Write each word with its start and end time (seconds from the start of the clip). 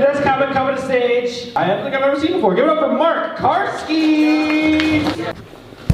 Next 0.00 0.22
comic 0.22 0.48
coming 0.54 0.76
to 0.76 0.82
stage. 0.82 1.52
I 1.54 1.66
don't 1.66 1.82
think 1.82 1.94
I've 1.94 2.00
ever 2.00 2.18
seen 2.18 2.32
before. 2.32 2.54
Give 2.54 2.64
it 2.64 2.70
up 2.70 2.78
for 2.78 2.96
Mark 2.96 3.36
Karski. 3.36 5.04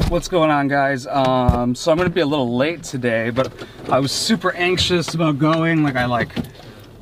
What's 0.08 0.28
going 0.28 0.48
on, 0.48 0.68
guys? 0.68 1.08
Um, 1.08 1.74
so 1.74 1.90
I'm 1.90 1.98
gonna 1.98 2.08
be 2.08 2.20
a 2.20 2.26
little 2.26 2.56
late 2.56 2.84
today, 2.84 3.30
but 3.30 3.52
I 3.90 3.98
was 3.98 4.12
super 4.12 4.52
anxious 4.52 5.12
about 5.14 5.40
going. 5.40 5.82
Like 5.82 5.96
I 5.96 6.04
like 6.04 6.28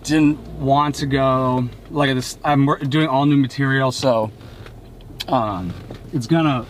didn't 0.03 0.39
want 0.59 0.95
to 0.95 1.07
go. 1.07 1.69
Like 1.91 2.15
this, 2.15 2.39
I'm 2.43 2.65
doing 2.89 3.07
all 3.07 3.27
new 3.27 3.37
material, 3.37 3.93
so 3.93 4.31
um, 5.29 5.75
it's 6.15 6.27
gonna 6.27 6.65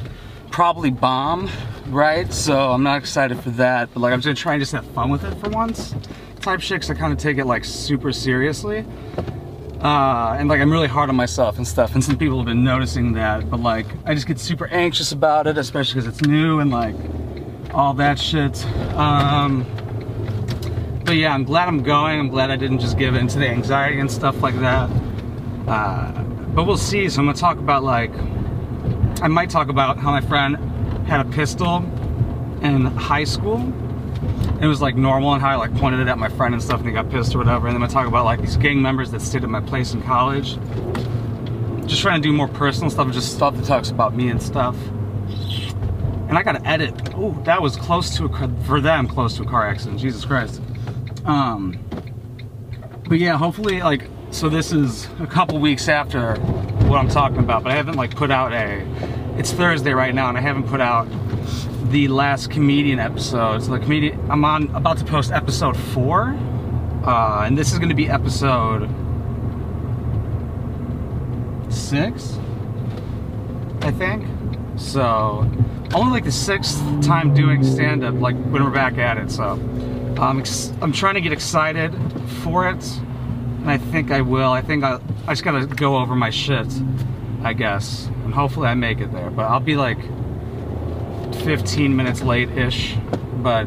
probably 0.50 0.90
bomb, 0.90 1.48
right? 1.86 2.32
So 2.32 2.72
I'm 2.72 2.82
not 2.82 2.98
excited 2.98 3.38
for 3.38 3.50
that. 3.50 3.94
But 3.94 4.00
like 4.00 4.12
I'm 4.12 4.18
just 4.18 4.26
gonna 4.26 4.34
try 4.34 4.54
and 4.54 4.60
just 4.60 4.72
have 4.72 4.86
fun 4.86 5.10
with 5.10 5.22
it 5.22 5.32
for 5.36 5.48
once. 5.50 5.94
Type 6.40 6.60
shit, 6.60 6.90
I 6.90 6.94
kind 6.94 7.12
of 7.12 7.20
take 7.20 7.38
it 7.38 7.44
like 7.44 7.64
super 7.64 8.12
seriously. 8.12 8.84
Uh, 9.84 10.34
and 10.38 10.48
like 10.48 10.62
I'm 10.62 10.72
really 10.72 10.88
hard 10.88 11.10
on 11.10 11.16
myself 11.16 11.58
and 11.58 11.68
stuff, 11.68 11.94
and 11.94 12.02
some 12.02 12.16
people 12.16 12.38
have 12.38 12.46
been 12.46 12.64
noticing 12.64 13.12
that. 13.12 13.50
But 13.50 13.60
like 13.60 13.84
I 14.06 14.14
just 14.14 14.26
get 14.26 14.40
super 14.40 14.66
anxious 14.68 15.12
about 15.12 15.46
it, 15.46 15.58
especially 15.58 16.00
because 16.00 16.18
it's 16.18 16.26
new 16.26 16.60
and 16.60 16.70
like 16.70 16.96
all 17.74 17.92
that 17.94 18.18
shit. 18.18 18.64
Um, 18.96 19.66
but 21.04 21.16
yeah, 21.16 21.34
I'm 21.34 21.44
glad 21.44 21.68
I'm 21.68 21.82
going. 21.82 22.18
I'm 22.18 22.30
glad 22.30 22.50
I 22.50 22.56
didn't 22.56 22.78
just 22.78 22.96
give 22.96 23.14
in 23.14 23.28
to 23.28 23.38
the 23.38 23.46
anxiety 23.46 24.00
and 24.00 24.10
stuff 24.10 24.40
like 24.40 24.58
that. 24.60 24.88
Uh, 25.68 26.22
but 26.54 26.64
we'll 26.64 26.78
see. 26.78 27.06
So 27.10 27.20
I'm 27.20 27.26
gonna 27.26 27.36
talk 27.36 27.58
about 27.58 27.84
like 27.84 28.10
I 29.20 29.28
might 29.28 29.50
talk 29.50 29.68
about 29.68 29.98
how 29.98 30.12
my 30.12 30.22
friend 30.22 30.56
had 31.06 31.20
a 31.20 31.28
pistol 31.28 31.84
in 32.62 32.86
high 32.86 33.24
school 33.24 33.70
it 34.60 34.66
was 34.66 34.80
like 34.80 34.96
normal 34.96 35.32
and 35.34 35.42
how 35.42 35.50
I 35.50 35.56
like 35.56 35.74
pointed 35.76 36.00
it 36.00 36.08
at 36.08 36.18
my 36.18 36.28
friend 36.28 36.54
and 36.54 36.62
stuff 36.62 36.78
and 36.78 36.88
he 36.88 36.94
got 36.94 37.10
pissed 37.10 37.34
or 37.34 37.38
whatever. 37.38 37.66
And 37.66 37.74
then 37.76 37.82
I 37.82 37.86
talk 37.86 38.06
about 38.06 38.24
like 38.24 38.40
these 38.40 38.56
gang 38.56 38.80
members 38.80 39.10
that 39.10 39.20
stayed 39.20 39.44
at 39.44 39.50
my 39.50 39.60
place 39.60 39.94
in 39.94 40.02
college. 40.02 40.58
Just 41.86 42.00
trying 42.00 42.22
to 42.22 42.28
do 42.28 42.32
more 42.32 42.48
personal 42.48 42.88
stuff, 42.90 43.04
and 43.04 43.14
just 43.14 43.34
stuff 43.34 43.56
that 43.56 43.66
talks 43.66 43.90
about 43.90 44.14
me 44.16 44.30
and 44.30 44.42
stuff. 44.42 44.76
And 46.28 46.38
I 46.38 46.42
gotta 46.42 46.66
edit. 46.66 46.94
Oh, 47.14 47.32
that 47.44 47.60
was 47.60 47.76
close 47.76 48.16
to 48.16 48.24
a, 48.24 48.64
for 48.64 48.80
them, 48.80 49.06
close 49.06 49.36
to 49.36 49.42
a 49.42 49.46
car 49.46 49.68
accident. 49.68 50.00
Jesus 50.00 50.24
Christ. 50.24 50.62
Um, 51.26 51.78
but 53.06 53.18
yeah, 53.18 53.36
hopefully 53.36 53.82
like, 53.82 54.08
so 54.30 54.48
this 54.48 54.72
is 54.72 55.08
a 55.20 55.26
couple 55.26 55.58
weeks 55.58 55.88
after 55.88 56.36
what 56.86 56.98
I'm 56.98 57.08
talking 57.08 57.38
about, 57.38 57.62
but 57.62 57.72
I 57.72 57.76
haven't 57.76 57.96
like 57.96 58.14
put 58.14 58.30
out 58.30 58.52
a, 58.52 58.86
it's 59.38 59.52
Thursday 59.52 59.92
right 59.92 60.14
now 60.14 60.28
and 60.28 60.38
I 60.38 60.40
haven't 60.40 60.68
put 60.68 60.80
out 60.80 61.06
the 61.90 62.08
last 62.08 62.50
comedian 62.50 62.98
episode. 62.98 63.62
So 63.62 63.72
the 63.72 63.78
comedian, 63.78 64.30
I'm 64.30 64.44
on 64.44 64.74
about 64.74 64.98
to 64.98 65.04
post 65.04 65.32
episode 65.32 65.76
four, 65.76 66.36
uh, 67.04 67.44
and 67.44 67.56
this 67.56 67.72
is 67.72 67.78
going 67.78 67.90
to 67.90 67.94
be 67.94 68.08
episode 68.08 68.88
six, 71.72 72.38
I 73.82 73.90
think. 73.90 74.26
So 74.76 75.50
only 75.94 76.12
like 76.12 76.24
the 76.24 76.32
sixth 76.32 76.82
time 77.02 77.34
doing 77.34 77.62
stand 77.62 78.04
up, 78.04 78.14
like 78.14 78.36
when 78.46 78.64
we're 78.64 78.70
back 78.70 78.98
at 78.98 79.18
it. 79.18 79.30
So 79.30 79.52
um, 80.18 80.42
I'm 80.80 80.92
trying 80.92 81.14
to 81.14 81.20
get 81.20 81.32
excited 81.32 81.94
for 82.42 82.68
it, 82.68 82.84
and 83.60 83.70
I 83.70 83.78
think 83.78 84.10
I 84.10 84.20
will. 84.20 84.50
I 84.50 84.62
think 84.62 84.84
I, 84.84 84.98
I 85.26 85.32
just 85.32 85.44
gotta 85.44 85.66
go 85.66 85.98
over 85.98 86.14
my 86.14 86.30
shit, 86.30 86.66
I 87.42 87.52
guess, 87.52 88.06
and 88.24 88.32
hopefully 88.32 88.68
I 88.68 88.74
make 88.74 89.00
it 89.00 89.12
there. 89.12 89.30
But 89.30 89.44
I'll 89.44 89.60
be 89.60 89.76
like 89.76 89.98
15 91.44 91.94
minutes 91.94 92.22
late-ish, 92.22 92.96
but 93.42 93.64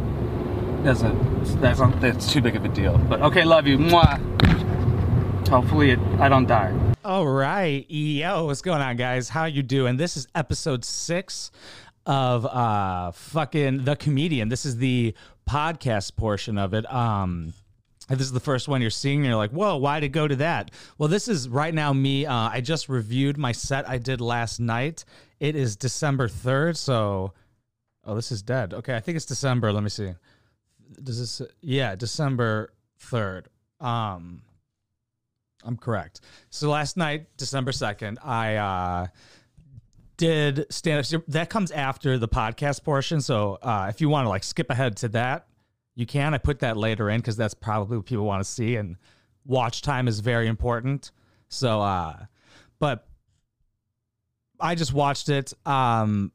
doesn't 0.83 1.61
that's 1.61 1.79
not 1.79 2.01
that's 2.01 2.31
too 2.31 2.41
big 2.41 2.55
of 2.55 2.65
a 2.65 2.69
deal. 2.69 2.97
But 2.97 3.21
okay, 3.21 3.43
love 3.43 3.67
you. 3.67 3.77
Mwah. 3.77 5.47
Hopefully 5.47 5.91
it, 5.91 5.99
I 6.19 6.27
don't 6.27 6.47
die. 6.47 6.73
All 7.05 7.27
right, 7.27 7.85
yo, 7.89 8.45
what's 8.45 8.61
going 8.61 8.81
on, 8.81 8.97
guys? 8.97 9.29
How 9.29 9.45
you 9.45 9.61
doing? 9.61 9.97
This 9.97 10.17
is 10.17 10.27
episode 10.33 10.83
six 10.83 11.51
of 12.07 12.47
uh 12.47 13.11
fucking 13.11 13.83
the 13.83 13.95
comedian. 13.95 14.49
This 14.49 14.65
is 14.65 14.77
the 14.77 15.13
podcast 15.47 16.15
portion 16.15 16.57
of 16.57 16.73
it. 16.73 16.91
Um 16.91 17.53
if 18.09 18.17
this 18.17 18.25
is 18.25 18.33
the 18.33 18.39
first 18.39 18.67
one 18.67 18.81
you're 18.81 18.89
seeing, 18.89 19.23
you're 19.23 19.35
like, 19.35 19.51
whoa, 19.51 19.75
why 19.77 19.99
did 19.99 20.13
go 20.13 20.27
to 20.27 20.37
that? 20.37 20.71
Well, 20.97 21.09
this 21.09 21.27
is 21.27 21.47
right 21.47 21.73
now 21.73 21.91
me. 21.91 22.25
Uh, 22.25 22.49
I 22.49 22.61
just 22.61 22.87
reviewed 22.87 23.37
my 23.37 23.51
set 23.51 23.87
I 23.87 23.97
did 23.97 24.21
last 24.21 24.61
night. 24.61 25.03
It 25.41 25.57
is 25.57 25.75
December 25.75 26.29
3rd, 26.29 26.77
so 26.77 27.33
Oh, 28.07 28.15
this 28.15 28.31
is 28.31 28.41
dead. 28.41 28.73
Okay, 28.73 28.95
I 28.95 29.01
think 29.01 29.17
it's 29.17 29.25
December. 29.25 29.73
Let 29.73 29.83
me 29.83 29.89
see. 29.89 30.13
Does 31.03 31.19
this? 31.19 31.51
Yeah, 31.61 31.95
December 31.95 32.73
third. 32.99 33.49
Um, 33.81 34.41
I'm 35.63 35.75
correct. 35.75 36.21
So 36.49 36.69
last 36.69 36.95
night, 36.95 37.27
December 37.35 37.73
second, 37.73 38.17
I 38.23 38.55
uh 38.55 39.07
did 40.15 40.65
stand 40.69 41.13
up. 41.13 41.23
That 41.27 41.49
comes 41.49 41.71
after 41.71 42.17
the 42.17 42.29
podcast 42.29 42.83
portion. 42.83 43.19
So 43.21 43.59
uh, 43.61 43.87
if 43.89 43.99
you 44.01 44.09
want 44.09 44.25
to 44.25 44.29
like 44.29 44.43
skip 44.43 44.69
ahead 44.69 44.95
to 44.97 45.09
that, 45.09 45.47
you 45.95 46.05
can. 46.05 46.33
I 46.33 46.37
put 46.37 46.59
that 46.59 46.77
later 46.77 47.09
in 47.09 47.19
because 47.19 47.35
that's 47.35 47.53
probably 47.53 47.97
what 47.97 48.05
people 48.05 48.25
want 48.25 48.43
to 48.43 48.49
see, 48.49 48.77
and 48.77 48.95
watch 49.45 49.81
time 49.81 50.07
is 50.07 50.21
very 50.21 50.47
important. 50.47 51.11
So, 51.49 51.81
uh, 51.81 52.25
but 52.79 53.05
I 54.59 54.75
just 54.75 54.93
watched 54.93 55.29
it. 55.29 55.53
Um, 55.65 56.31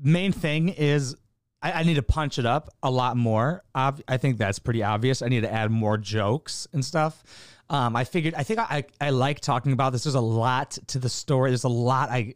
main 0.00 0.32
thing 0.32 0.68
is 0.68 1.16
I, 1.62 1.72
I, 1.72 1.82
need 1.82 1.94
to 1.94 2.02
punch 2.02 2.38
it 2.38 2.46
up 2.46 2.70
a 2.82 2.90
lot 2.90 3.16
more. 3.16 3.62
I 3.74 4.16
think 4.18 4.38
that's 4.38 4.58
pretty 4.58 4.82
obvious. 4.82 5.22
I 5.22 5.28
need 5.28 5.42
to 5.42 5.52
add 5.52 5.70
more 5.70 5.96
jokes 5.96 6.66
and 6.72 6.84
stuff. 6.84 7.22
Um, 7.70 7.96
I 7.96 8.04
figured. 8.04 8.34
I 8.34 8.42
think 8.42 8.60
I, 8.60 8.84
I 9.00 9.10
like 9.10 9.40
talking 9.40 9.72
about 9.72 9.92
this. 9.92 10.04
There's 10.04 10.14
a 10.14 10.20
lot 10.20 10.78
to 10.88 10.98
the 10.98 11.08
story. 11.08 11.50
There's 11.50 11.64
a 11.64 11.68
lot 11.68 12.10
I 12.10 12.34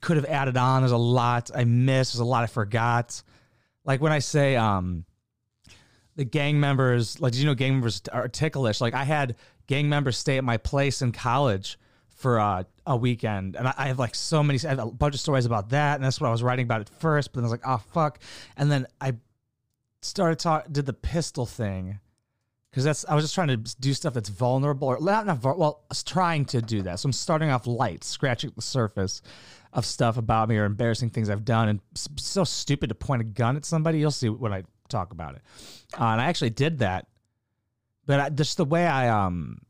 could 0.00 0.16
have 0.16 0.26
added 0.26 0.56
on. 0.56 0.82
There's 0.82 0.92
a 0.92 0.96
lot 0.96 1.50
I 1.54 1.64
missed. 1.64 2.12
There's 2.12 2.20
a 2.20 2.24
lot 2.24 2.44
I 2.44 2.46
forgot. 2.46 3.22
Like 3.84 4.00
when 4.00 4.12
I 4.12 4.20
say 4.20 4.54
um, 4.54 5.04
the 6.14 6.24
gang 6.24 6.60
members, 6.60 7.20
like 7.20 7.34
you 7.34 7.46
know 7.46 7.54
gang 7.54 7.72
members 7.72 8.02
are 8.12 8.28
ticklish? 8.28 8.80
Like 8.80 8.94
I 8.94 9.04
had 9.04 9.36
gang 9.66 9.88
members 9.88 10.16
stay 10.16 10.38
at 10.38 10.44
my 10.44 10.56
place 10.56 11.02
in 11.02 11.10
college 11.10 11.78
for 12.14 12.38
uh, 12.38 12.64
a 12.90 12.96
weekend, 12.96 13.54
and 13.54 13.68
I, 13.68 13.74
I, 13.78 13.86
have 13.86 14.00
like 14.00 14.16
so 14.16 14.42
many. 14.42 14.58
A 14.66 14.86
bunch 14.86 15.14
of 15.14 15.20
stories 15.20 15.46
about 15.46 15.70
that, 15.70 15.94
and 15.94 16.04
that's 16.04 16.20
what 16.20 16.26
I 16.26 16.30
was 16.30 16.42
writing 16.42 16.64
about 16.64 16.80
at 16.80 16.88
first. 16.88 17.32
But 17.32 17.40
then 17.40 17.44
I 17.44 17.46
was 17.46 17.52
like, 17.52 17.66
oh 17.66 17.80
fuck, 17.92 18.18
and 18.56 18.70
then 18.70 18.86
I 19.00 19.14
started 20.02 20.40
talk 20.40 20.66
did 20.72 20.86
the 20.86 20.92
pistol 20.92 21.46
thing 21.46 22.00
because 22.70 22.82
that's 22.82 23.04
I 23.08 23.14
was 23.14 23.22
just 23.22 23.34
trying 23.34 23.48
to 23.48 23.56
do 23.56 23.94
stuff 23.94 24.14
that's 24.14 24.28
vulnerable 24.28 24.88
or 24.88 24.98
not 25.00 25.24
not 25.24 25.42
well 25.44 25.82
I 25.84 25.86
was 25.90 26.02
trying 26.02 26.46
to 26.46 26.60
do 26.60 26.82
that. 26.82 26.98
So 26.98 27.06
I'm 27.06 27.12
starting 27.12 27.50
off 27.50 27.68
light, 27.68 28.02
scratching 28.02 28.50
the 28.56 28.62
surface 28.62 29.22
of 29.72 29.86
stuff 29.86 30.16
about 30.16 30.48
me 30.48 30.56
or 30.56 30.64
embarrassing 30.64 31.10
things 31.10 31.30
I've 31.30 31.44
done, 31.44 31.68
and 31.68 31.80
so 31.94 32.42
stupid 32.42 32.88
to 32.88 32.96
point 32.96 33.22
a 33.22 33.24
gun 33.24 33.56
at 33.56 33.64
somebody. 33.64 34.00
You'll 34.00 34.10
see 34.10 34.28
when 34.28 34.52
I 34.52 34.64
talk 34.88 35.12
about 35.12 35.36
it, 35.36 35.42
uh, 35.96 36.06
and 36.06 36.20
I 36.20 36.24
actually 36.24 36.50
did 36.50 36.80
that, 36.80 37.06
but 38.04 38.18
I, 38.18 38.28
just 38.30 38.56
the 38.56 38.64
way 38.64 38.84
I 38.84 39.10
um 39.10 39.60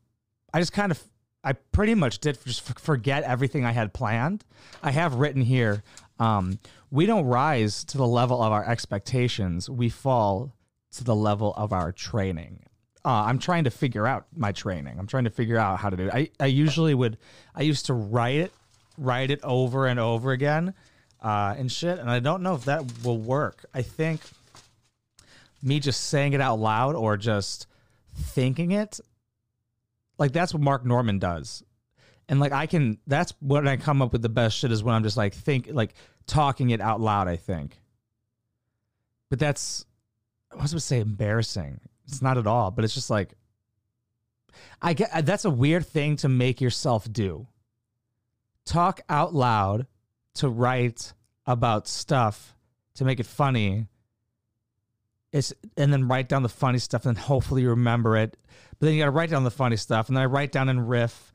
I 0.51 0.59
just 0.59 0.73
kind 0.73 0.91
of 0.91 0.99
I 1.43 1.53
pretty 1.53 1.95
much 1.95 2.19
did 2.19 2.37
just 2.45 2.61
forget 2.79 3.23
everything 3.23 3.65
I 3.65 3.71
had 3.71 3.93
planned. 3.93 4.45
I 4.83 4.91
have 4.91 5.15
written 5.15 5.41
here, 5.41 5.83
um, 6.19 6.59
we 6.91 7.05
don't 7.05 7.25
rise 7.25 7.83
to 7.85 7.97
the 7.97 8.05
level 8.05 8.43
of 8.43 8.51
our 8.51 8.67
expectations. 8.67 9.69
We 9.69 9.89
fall 9.89 10.53
to 10.91 11.03
the 11.03 11.15
level 11.15 11.53
of 11.55 11.73
our 11.73 11.91
training. 11.91 12.63
Uh, 13.03 13.23
I'm 13.25 13.39
trying 13.39 13.63
to 13.63 13.71
figure 13.71 14.05
out 14.05 14.27
my 14.35 14.51
training. 14.51 14.99
I'm 14.99 15.07
trying 15.07 15.23
to 15.23 15.31
figure 15.31 15.57
out 15.57 15.79
how 15.79 15.89
to 15.89 15.97
do 15.97 16.07
it. 16.07 16.13
I, 16.13 16.29
I 16.39 16.45
usually 16.45 16.93
would, 16.93 17.17
I 17.55 17.63
used 17.63 17.87
to 17.87 17.93
write 17.93 18.35
it, 18.35 18.53
write 18.97 19.31
it 19.31 19.39
over 19.43 19.87
and 19.87 19.99
over 19.99 20.31
again 20.31 20.75
uh, 21.23 21.55
and 21.57 21.71
shit. 21.71 21.97
And 21.97 22.09
I 22.09 22.19
don't 22.19 22.43
know 22.43 22.53
if 22.53 22.65
that 22.65 22.83
will 23.03 23.17
work. 23.17 23.65
I 23.73 23.81
think 23.81 24.21
me 25.63 25.79
just 25.79 26.09
saying 26.09 26.33
it 26.33 26.41
out 26.41 26.59
loud 26.59 26.95
or 26.95 27.17
just 27.17 27.65
thinking 28.13 28.71
it 28.71 28.99
like 30.21 30.33
that's 30.33 30.53
what 30.53 30.61
Mark 30.61 30.85
Normand 30.85 31.19
does. 31.19 31.63
And 32.29 32.39
like 32.39 32.51
I 32.51 32.67
can 32.67 32.99
that's 33.07 33.33
when 33.41 33.67
I 33.67 33.75
come 33.75 34.03
up 34.03 34.13
with 34.13 34.21
the 34.21 34.29
best 34.29 34.55
shit 34.55 34.71
is 34.71 34.83
when 34.83 34.93
I'm 34.93 35.01
just 35.01 35.17
like 35.17 35.33
think 35.33 35.69
like 35.71 35.95
talking 36.27 36.69
it 36.69 36.79
out 36.79 37.01
loud, 37.01 37.27
I 37.27 37.37
think. 37.37 37.79
But 39.31 39.39
that's 39.39 39.83
I 40.51 40.61
was 40.61 40.71
gonna 40.71 40.79
say 40.79 40.99
embarrassing. 40.99 41.79
It's 42.07 42.21
not 42.21 42.37
at 42.37 42.45
all, 42.45 42.69
but 42.69 42.85
it's 42.85 42.93
just 42.93 43.09
like 43.09 43.33
I 44.79 44.93
get 44.93 45.09
uh, 45.11 45.21
that's 45.21 45.45
a 45.45 45.49
weird 45.49 45.87
thing 45.87 46.17
to 46.17 46.29
make 46.29 46.61
yourself 46.61 47.11
do. 47.11 47.47
Talk 48.63 49.01
out 49.09 49.33
loud 49.33 49.87
to 50.35 50.49
write 50.49 51.13
about 51.47 51.87
stuff 51.87 52.55
to 52.93 53.05
make 53.05 53.19
it 53.19 53.25
funny. 53.25 53.87
It's 55.31 55.53
and 55.77 55.93
then 55.93 56.07
write 56.07 56.27
down 56.29 56.43
the 56.43 56.49
funny 56.49 56.79
stuff 56.79 57.05
and 57.05 57.17
hopefully 57.17 57.61
you 57.61 57.69
remember 57.69 58.17
it 58.17 58.37
but 58.79 58.87
then 58.87 58.95
you 58.95 59.01
got 59.01 59.05
to 59.05 59.11
write 59.11 59.29
down 59.29 59.43
the 59.43 59.51
funny 59.51 59.77
stuff, 59.77 60.07
and 60.07 60.17
then 60.17 60.23
I 60.23 60.25
write 60.25 60.51
down 60.51 60.67
and 60.67 60.89
riff, 60.89 61.31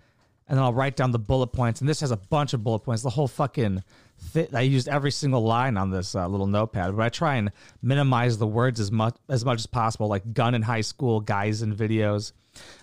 and 0.49 0.59
then 0.59 0.65
I'll 0.65 0.75
write 0.75 0.97
down 0.97 1.13
the 1.13 1.19
bullet 1.21 1.47
points. 1.53 1.81
And 1.81 1.89
this 1.89 2.01
has 2.01 2.11
a 2.11 2.17
bunch 2.17 2.55
of 2.55 2.65
bullet 2.65 2.81
points. 2.81 3.05
The 3.05 3.11
whole 3.11 3.29
fucking 3.29 3.85
th- 4.33 4.53
I 4.53 4.63
used 4.63 4.89
every 4.89 5.13
single 5.13 5.45
line 5.45 5.77
on 5.77 5.91
this 5.93 6.17
uh, 6.17 6.27
little 6.27 6.49
notepad, 6.49 6.97
but 6.97 7.03
I 7.05 7.09
try 7.09 7.37
and 7.37 7.53
minimize 7.81 8.39
the 8.39 8.49
words 8.49 8.81
as 8.81 8.91
much 8.91 9.15
as 9.29 9.45
much 9.45 9.61
as 9.61 9.67
possible. 9.67 10.09
Like 10.09 10.33
gun 10.35 10.57
in 10.57 10.63
high 10.63 10.81
school, 10.81 11.21
guys 11.21 11.63
in 11.63 11.77
videos. 11.77 12.33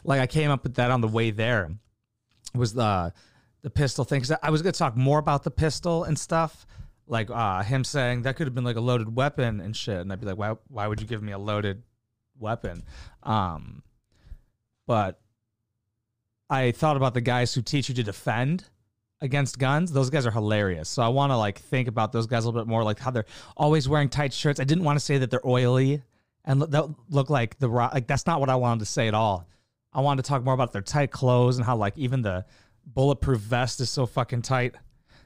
Like 0.06 0.22
I 0.22 0.28
came 0.28 0.50
up 0.50 0.64
with 0.64 0.76
that 0.76 0.92
on 0.92 1.02
the 1.02 1.10
way 1.10 1.32
there. 1.32 1.70
was 2.56 2.74
the 2.74 3.12
the 3.64 3.70
pistol 3.70 4.06
thing. 4.06 4.22
'Cause 4.22 4.32
I 4.42 4.50
was 4.50 4.62
going 4.62 4.72
to 4.72 4.80
talk 4.80 4.96
more 4.96 5.20
about 5.20 5.44
the 5.44 5.52
pistol 5.52 6.06
and 6.06 6.18
stuff, 6.18 6.66
like 7.08 7.30
uh, 7.30 7.64
him 7.64 7.84
saying 7.84 8.24
that 8.24 8.36
could 8.36 8.48
have 8.48 8.56
been 8.56 8.64
like 8.64 8.76
a 8.76 8.82
loaded 8.82 9.16
weapon 9.16 9.60
and 9.60 9.76
shit. 9.76 10.00
And 10.00 10.12
I'd 10.12 10.20
be 10.20 10.26
like, 10.26 10.38
why 10.38 10.56
why 10.68 10.88
would 10.88 11.02
you 11.02 11.08
give 11.08 11.22
me 11.22 11.32
a 11.32 11.38
loaded 11.38 11.84
weapon? 12.40 12.84
Um, 13.24 13.84
but 14.88 15.20
I 16.50 16.72
thought 16.72 16.98
about 16.98 17.14
the 17.14 17.22
guys 17.22 17.54
who 17.54 17.62
teach 17.62 17.90
you 17.90 17.96
to 17.96 18.04
defend 18.04 18.66
against 19.22 19.58
guns. 19.58 19.92
Those 19.92 20.10
guys 20.10 20.26
are 20.26 20.32
hilarious. 20.32 20.90
So 20.90 21.02
I 21.02 21.08
want 21.08 21.32
to 21.32 21.38
like 21.38 21.60
think 21.60 21.88
about 21.88 22.12
those 22.12 22.28
guys 22.28 22.44
a 22.44 22.48
little 22.48 22.62
bit 22.62 22.68
more, 22.68 22.84
like 22.84 23.00
how 23.00 23.12
they're 23.12 23.26
always 23.56 23.88
wearing 23.88 24.10
tight 24.10 24.34
shirts. 24.34 24.60
I 24.60 24.66
didn't 24.66 24.84
want 24.84 25.00
to 25.00 25.04
say 25.04 25.18
that 25.18 25.32
they're 25.32 25.48
oily 25.48 26.04
and 26.46 26.60
look, 26.60 26.72
that 26.72 26.86
look 27.10 27.30
like 27.30 27.58
the 27.60 27.68
like 27.68 28.08
that's 28.08 28.28
not 28.28 28.40
what 28.40 28.50
I 28.50 28.56
wanted 28.56 28.80
to 28.80 28.86
say 28.86 29.08
at 29.08 29.14
all. 29.14 29.48
I 29.94 30.02
wanted 30.02 30.24
to 30.24 30.30
talk 30.30 30.44
more 30.44 30.54
about 30.54 30.74
their 30.74 30.82
tight 30.82 31.12
clothes 31.12 31.58
and 31.58 31.66
how 31.66 31.78
like 31.78 31.98
even 31.98 32.22
the 32.22 32.46
bulletproof 32.86 33.40
vest 33.40 33.80
is 33.80 33.90
so 33.90 34.06
fucking 34.06 34.42
tight 34.42 34.76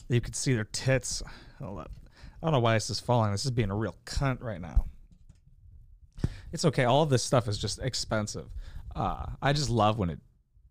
that 0.08 0.16
you 0.16 0.22
could 0.22 0.36
see 0.36 0.54
their 0.54 0.66
tits. 0.66 1.24
Hold 1.60 1.80
up. 1.80 1.92
I 2.42 2.46
don't 2.46 2.54
know 2.54 2.60
why 2.60 2.76
this 2.76 2.90
is 2.90 3.00
falling. 3.00 3.32
This 3.32 3.46
is 3.46 3.52
being 3.52 3.72
a 3.72 3.76
real 3.76 3.96
cunt 4.06 4.44
right 4.44 4.62
now. 4.62 4.86
It's 6.52 6.66
okay. 6.66 6.86
All 6.86 7.06
this 7.06 7.24
stuff 7.24 7.48
is 7.48 7.58
just 7.58 7.80
expensive. 7.80 8.48
Uh, 8.96 9.26
I 9.42 9.54
just 9.54 9.70
love 9.70 9.98
when 9.98 10.10
it 10.10 10.20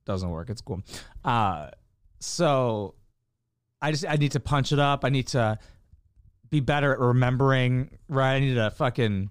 doesn't 0.05 0.31
work. 0.31 0.49
It's 0.51 0.61
cool. 0.61 0.83
Uh, 1.25 1.71
so 2.21 2.95
I 3.83 3.91
just 3.91 4.07
I 4.09 4.17
need 4.17 4.33
to 4.33 4.41
punch 4.41 4.73
it 4.73 4.79
up. 4.79 5.05
I 5.05 5.11
need 5.11 5.29
to 5.29 5.59
be 6.51 6.61
better 6.61 6.93
at 6.93 6.99
remembering. 6.99 7.99
Right. 8.09 8.37
I 8.37 8.41
need 8.41 8.55
to 8.55 8.71
fucking 8.71 9.31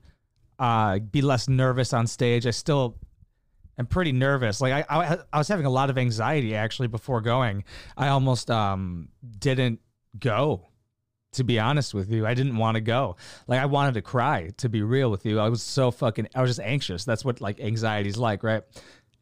uh, 0.60 1.00
be 1.00 1.22
less 1.22 1.48
nervous 1.48 1.94
on 1.94 2.07
stage. 2.07 2.46
I 2.46 2.52
still 2.52 2.98
am 3.78 3.86
pretty 3.86 4.12
nervous. 4.12 4.62
Like 4.62 4.86
I, 4.90 4.98
I, 4.98 5.18
I 5.34 5.38
was 5.38 5.48
having 5.48 5.66
a 5.66 5.69
lot 5.69 5.90
of 5.90 5.98
anxiety 5.98 6.56
actually 6.56 6.88
before 6.88 7.22
going. 7.22 7.63
I 7.98 8.10
almost 8.10 8.52
um 8.52 9.10
didn't 9.40 9.80
go. 10.19 10.68
To 11.36 11.44
be 11.44 11.60
honest 11.60 11.94
with 11.94 12.12
you, 12.12 12.26
I 12.26 12.34
didn't 12.34 12.58
want 12.58 12.76
to 12.76 12.82
go. 12.82 13.18
Like 13.48 13.60
I 13.60 13.66
wanted 13.66 13.96
to 13.96 14.02
cry. 14.02 14.52
To 14.58 14.70
be 14.70 14.82
real 14.82 15.10
with 15.12 15.26
you, 15.26 15.40
I 15.40 15.50
was 15.50 15.62
so 15.62 15.92
fucking. 15.92 16.30
I 16.36 16.42
was 16.42 16.50
just 16.50 16.60
anxious. 16.60 17.06
That's 17.06 17.24
what 17.24 17.42
like 17.42 17.60
anxiety's 17.60 18.18
like, 18.18 18.44
right? 18.44 18.64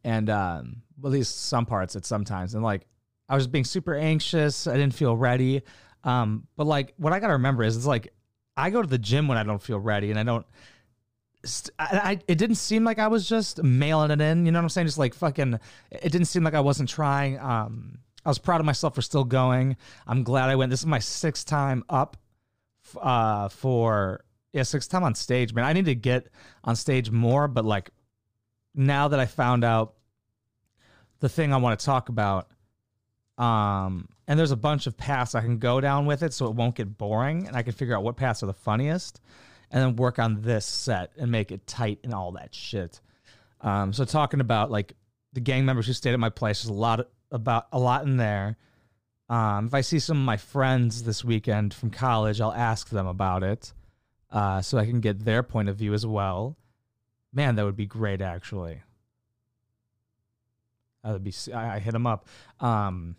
And 0.03 0.29
um, 0.29 0.81
at 1.03 1.09
least 1.09 1.45
some 1.45 1.65
parts, 1.65 1.95
it 1.95 2.05
sometimes. 2.05 2.53
And 2.55 2.63
like 2.63 2.87
I 3.29 3.35
was 3.35 3.47
being 3.47 3.63
super 3.63 3.95
anxious. 3.95 4.67
I 4.67 4.73
didn't 4.73 4.93
feel 4.93 5.15
ready. 5.15 5.63
Um, 6.03 6.47
but 6.55 6.67
like 6.67 6.93
what 6.97 7.13
I 7.13 7.19
gotta 7.19 7.33
remember 7.33 7.63
is 7.63 7.77
it's 7.77 7.85
like 7.85 8.13
I 8.55 8.69
go 8.69 8.81
to 8.81 8.87
the 8.87 8.97
gym 8.97 9.27
when 9.27 9.37
I 9.37 9.43
don't 9.43 9.61
feel 9.61 9.79
ready, 9.79 10.11
and 10.11 10.19
I 10.19 10.23
don't. 10.23 10.45
I, 11.79 11.85
I 11.97 12.19
it 12.27 12.37
didn't 12.37 12.55
seem 12.55 12.83
like 12.83 12.99
I 12.99 13.07
was 13.07 13.27
just 13.27 13.61
mailing 13.63 14.11
it 14.11 14.21
in. 14.21 14.45
You 14.45 14.51
know 14.51 14.59
what 14.59 14.63
I'm 14.63 14.69
saying? 14.69 14.87
Just 14.87 14.97
like 14.97 15.13
fucking. 15.13 15.59
It 15.91 16.11
didn't 16.11 16.25
seem 16.25 16.43
like 16.43 16.53
I 16.53 16.61
wasn't 16.61 16.89
trying. 16.89 17.39
Um, 17.39 17.99
I 18.25 18.29
was 18.29 18.39
proud 18.39 18.59
of 18.59 18.65
myself 18.65 18.95
for 18.95 19.01
still 19.01 19.23
going. 19.23 19.77
I'm 20.07 20.23
glad 20.23 20.49
I 20.49 20.55
went. 20.55 20.69
This 20.69 20.81
is 20.81 20.85
my 20.85 20.99
sixth 20.99 21.45
time 21.45 21.83
up. 21.89 22.17
Uh, 22.99 23.47
for 23.47 24.23
yeah, 24.51 24.63
sixth 24.63 24.89
time 24.89 25.03
on 25.03 25.15
stage, 25.15 25.53
man. 25.53 25.65
I 25.65 25.73
need 25.73 25.85
to 25.85 25.95
get 25.95 26.27
on 26.63 26.75
stage 26.75 27.09
more, 27.09 27.47
but 27.47 27.65
like 27.65 27.89
now 28.75 29.07
that 29.07 29.19
I 29.19 29.25
found 29.25 29.63
out 29.63 29.95
the 31.19 31.29
thing 31.29 31.53
I 31.53 31.57
want 31.57 31.79
to 31.79 31.85
talk 31.85 32.09
about, 32.09 32.51
um, 33.37 34.09
and 34.27 34.37
there's 34.37 34.51
a 34.51 34.57
bunch 34.57 34.85
of 34.85 34.95
paths 34.95 35.33
I 35.33 35.41
can 35.41 35.57
go 35.57 35.81
down 35.81 36.05
with 36.05 36.23
it 36.23 36.33
so 36.33 36.45
it 36.47 36.55
won't 36.55 36.75
get 36.75 36.97
boring 36.97 37.47
and 37.47 37.57
I 37.57 37.63
can 37.63 37.73
figure 37.73 37.95
out 37.95 38.03
what 38.03 38.15
paths 38.15 38.43
are 38.43 38.47
the 38.47 38.53
funniest 38.53 39.21
and 39.71 39.81
then 39.81 39.95
work 39.95 40.19
on 40.19 40.41
this 40.41 40.65
set 40.65 41.11
and 41.17 41.31
make 41.31 41.51
it 41.51 41.65
tight 41.65 41.99
and 42.03 42.13
all 42.13 42.33
that 42.33 42.53
shit. 42.53 43.01
Um, 43.61 43.91
so 43.91 44.05
talking 44.05 44.39
about 44.39 44.69
like 44.69 44.93
the 45.33 45.39
gang 45.39 45.65
members 45.65 45.87
who 45.87 45.93
stayed 45.93 46.13
at 46.13 46.19
my 46.19 46.29
place, 46.29 46.61
there's 46.61 46.69
a 46.69 46.73
lot 46.73 47.07
about 47.33 47.67
a 47.73 47.79
lot 47.79 48.05
in 48.05 48.15
there. 48.17 48.55
Um, 49.29 49.65
if 49.67 49.73
I 49.73 49.81
see 49.81 49.99
some 49.99 50.17
of 50.17 50.23
my 50.25 50.37
friends 50.37 51.03
this 51.03 51.23
weekend 51.25 51.73
from 51.73 51.89
college, 51.89 52.39
I'll 52.39 52.53
ask 52.53 52.89
them 52.89 53.07
about 53.07 53.43
it, 53.43 53.73
uh, 54.31 54.61
so 54.61 54.77
I 54.77 54.85
can 54.85 54.99
get 55.01 55.25
their 55.25 55.43
point 55.43 55.69
of 55.69 55.75
view 55.75 55.93
as 55.93 56.05
well. 56.05 56.55
Man, 57.33 57.55
that 57.55 57.65
would 57.65 57.75
be 57.75 57.85
great, 57.87 58.21
actually. 58.21 58.81
That 61.03 61.13
would 61.13 61.23
be. 61.23 61.33
I, 61.53 61.75
I 61.75 61.79
hit 61.79 61.91
them 61.91 62.07
up. 62.07 62.27
Um, 62.59 63.15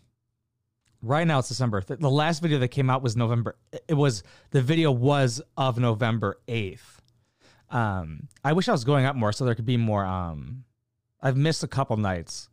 right 1.02 1.26
now 1.26 1.40
it's 1.40 1.49
December. 1.49 1.81
th- 1.81 2.00
The 2.00 2.11
last 2.11 2.40
video 2.40 2.58
that 2.61 2.69
came 2.69 2.88
out 2.88 3.02
was 3.02 3.16
November. 3.16 3.56
It 3.88 3.94
was 3.94 4.22
the 4.50 4.62
video 4.62 4.90
was 4.93 5.43
of 5.56 5.78
November 5.78 6.38
eighth. 6.49 7.02
Um, 7.70 8.28
I 8.44 8.52
wish 8.52 8.69
I 8.69 8.72
was 8.72 8.84
going 8.84 9.05
up 9.05 9.16
more 9.16 9.32
so 9.32 9.44
there 9.44 9.55
could 9.55 9.66
be 9.66 9.76
more. 9.76 10.05
Um, 10.05 10.64
I've 11.20 11.37
missed 11.37 11.64
a 11.64 11.69
couple 11.69 11.96
nights, 11.96 12.49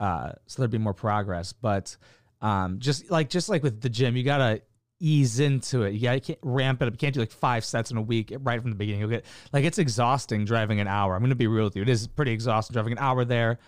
uh, 0.00 0.32
so 0.46 0.62
there'd 0.62 0.70
be 0.70 0.78
more 0.78 0.94
progress. 0.94 1.52
But 1.52 1.96
um, 2.40 2.78
just 2.78 3.10
like 3.10 3.28
just 3.28 3.48
like 3.48 3.62
with 3.62 3.80
the 3.80 3.88
gym, 3.88 4.16
you 4.16 4.22
gotta 4.24 4.62
ease 5.00 5.40
into 5.40 5.82
it. 5.82 5.94
You 5.94 6.00
gotta 6.00 6.20
can't 6.20 6.38
ramp 6.42 6.82
it 6.82 6.88
up. 6.88 6.94
You 6.94 6.98
can't 6.98 7.14
do 7.14 7.20
like 7.20 7.30
five 7.30 7.64
sets 7.64 7.90
in 7.90 7.96
a 7.96 8.02
week 8.02 8.32
right 8.40 8.60
from 8.60 8.70
the 8.70 8.76
beginning. 8.76 9.00
You'll 9.00 9.10
get 9.10 9.24
like 9.52 9.64
it's 9.64 9.78
exhausting 9.78 10.44
driving 10.44 10.80
an 10.80 10.88
hour. 10.88 11.14
I'm 11.14 11.22
gonna 11.22 11.34
be 11.34 11.46
real 11.46 11.64
with 11.64 11.76
you. 11.76 11.82
It 11.82 11.88
is 11.88 12.06
pretty 12.06 12.32
exhausting 12.32 12.74
driving 12.74 12.92
an 12.92 12.98
hour 12.98 13.24
there, 13.24 13.58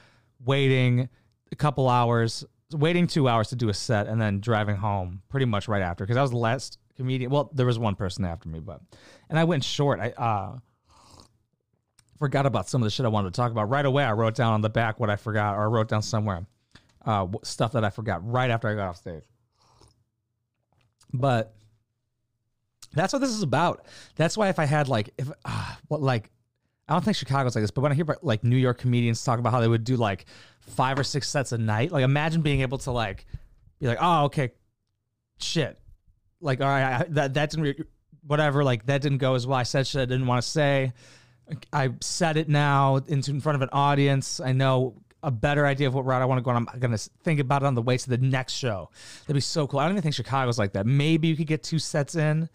waiting 0.44 1.08
a 1.52 1.56
couple 1.56 1.88
hours, 1.88 2.44
waiting 2.72 3.06
two 3.06 3.28
hours 3.28 3.48
to 3.48 3.56
do 3.56 3.68
a 3.68 3.74
set, 3.74 4.06
and 4.06 4.20
then 4.20 4.40
driving 4.40 4.76
home 4.76 5.22
pretty 5.28 5.46
much 5.46 5.68
right 5.68 5.82
after. 5.82 6.04
Because 6.04 6.16
I 6.16 6.22
was 6.22 6.30
the 6.30 6.36
last 6.36 6.78
comedian. 6.96 7.30
Well, 7.30 7.50
there 7.54 7.66
was 7.66 7.78
one 7.78 7.94
person 7.96 8.24
after 8.24 8.48
me, 8.48 8.60
but 8.60 8.80
and 9.28 9.38
I 9.38 9.44
went 9.44 9.64
short. 9.64 10.00
I 10.00 10.10
uh 10.10 10.58
forgot 12.20 12.46
about 12.46 12.68
some 12.68 12.82
of 12.82 12.86
the 12.86 12.90
shit 12.90 13.06
I 13.06 13.08
wanted 13.08 13.32
to 13.32 13.36
talk 13.36 13.50
about 13.50 13.70
right 13.70 13.84
away. 13.84 14.04
I 14.04 14.12
wrote 14.12 14.36
down 14.36 14.52
on 14.52 14.60
the 14.60 14.68
back 14.68 15.00
what 15.00 15.10
I 15.10 15.16
forgot, 15.16 15.56
or 15.56 15.62
I 15.62 15.66
wrote 15.66 15.88
down 15.88 16.02
somewhere 16.02 16.46
uh, 17.04 17.26
stuff 17.42 17.72
that 17.72 17.82
I 17.82 17.90
forgot 17.90 18.30
right 18.30 18.50
after 18.50 18.68
I 18.68 18.74
got 18.74 18.90
off 18.90 18.96
stage. 18.98 19.22
But 21.12 21.54
that's 22.92 23.12
what 23.12 23.20
this 23.20 23.30
is 23.30 23.42
about. 23.42 23.86
That's 24.16 24.36
why 24.36 24.50
if 24.50 24.58
I 24.58 24.66
had 24.66 24.86
like 24.86 25.10
if 25.16 25.30
uh, 25.44 25.74
what 25.88 26.02
like 26.02 26.30
I 26.86 26.92
don't 26.92 27.04
think 27.04 27.16
Chicago's 27.16 27.54
like 27.54 27.62
this, 27.62 27.70
but 27.70 27.80
when 27.80 27.90
I 27.90 27.94
hear 27.94 28.02
about 28.02 28.22
like 28.22 28.44
New 28.44 28.56
York 28.56 28.78
comedians 28.78 29.24
talk 29.24 29.38
about 29.38 29.52
how 29.52 29.60
they 29.60 29.68
would 29.68 29.84
do 29.84 29.96
like 29.96 30.26
five 30.60 30.98
or 30.98 31.04
six 31.04 31.28
sets 31.28 31.52
a 31.52 31.58
night, 31.58 31.90
like 31.90 32.04
imagine 32.04 32.42
being 32.42 32.60
able 32.60 32.78
to 32.78 32.90
like 32.90 33.26
be 33.80 33.86
like, 33.86 33.98
oh 34.00 34.24
okay, 34.24 34.52
shit, 35.38 35.78
like 36.40 36.60
all 36.60 36.68
right, 36.68 37.00
I, 37.00 37.06
that 37.10 37.34
that 37.34 37.50
didn't 37.50 37.64
re- 37.64 37.84
whatever, 38.26 38.62
like 38.62 38.84
that 38.86 39.00
didn't 39.00 39.18
go 39.18 39.34
as 39.34 39.46
well. 39.46 39.58
I 39.58 39.62
said 39.62 39.86
shit 39.86 40.02
I 40.02 40.04
didn't 40.04 40.26
want 40.26 40.42
to 40.42 40.48
say. 40.48 40.92
I 41.72 41.90
said 42.00 42.36
it 42.36 42.48
now 42.48 42.96
in 42.96 43.22
front 43.40 43.56
of 43.56 43.62
an 43.62 43.68
audience. 43.72 44.40
I 44.40 44.52
know 44.52 44.94
a 45.22 45.30
better 45.30 45.66
idea 45.66 45.86
of 45.86 45.94
what 45.94 46.04
route 46.04 46.22
I 46.22 46.24
want 46.24 46.38
to 46.38 46.42
go 46.42 46.50
on. 46.50 46.68
I'm 46.72 46.78
gonna 46.78 46.98
think 46.98 47.40
about 47.40 47.62
it 47.62 47.66
on 47.66 47.74
the 47.74 47.82
way 47.82 47.96
to 47.96 48.08
the 48.08 48.18
next 48.18 48.54
show. 48.54 48.90
That'd 49.22 49.34
be 49.34 49.40
so 49.40 49.66
cool. 49.66 49.80
I 49.80 49.84
don't 49.84 49.92
even 49.92 50.02
think 50.02 50.14
Chicago's 50.14 50.58
like 50.58 50.72
that. 50.72 50.86
Maybe 50.86 51.28
you 51.28 51.36
could 51.36 51.46
get 51.46 51.62
two 51.62 51.78
sets 51.78 52.14
in. 52.14 52.48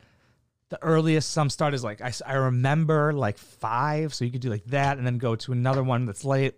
The 0.69 0.81
earliest 0.81 1.29
some 1.31 1.49
start 1.49 1.73
is 1.73 1.83
like 1.83 2.01
I 2.01 2.33
remember 2.33 3.13
like 3.13 3.37
five, 3.37 4.13
so 4.13 4.25
you 4.25 4.31
could 4.31 4.41
do 4.41 4.49
like 4.49 4.65
that 4.65 4.97
and 4.97 5.05
then 5.05 5.19
go 5.19 5.35
to 5.35 5.51
another 5.51 5.83
one 5.83 6.05
that's 6.05 6.25
late. 6.25 6.55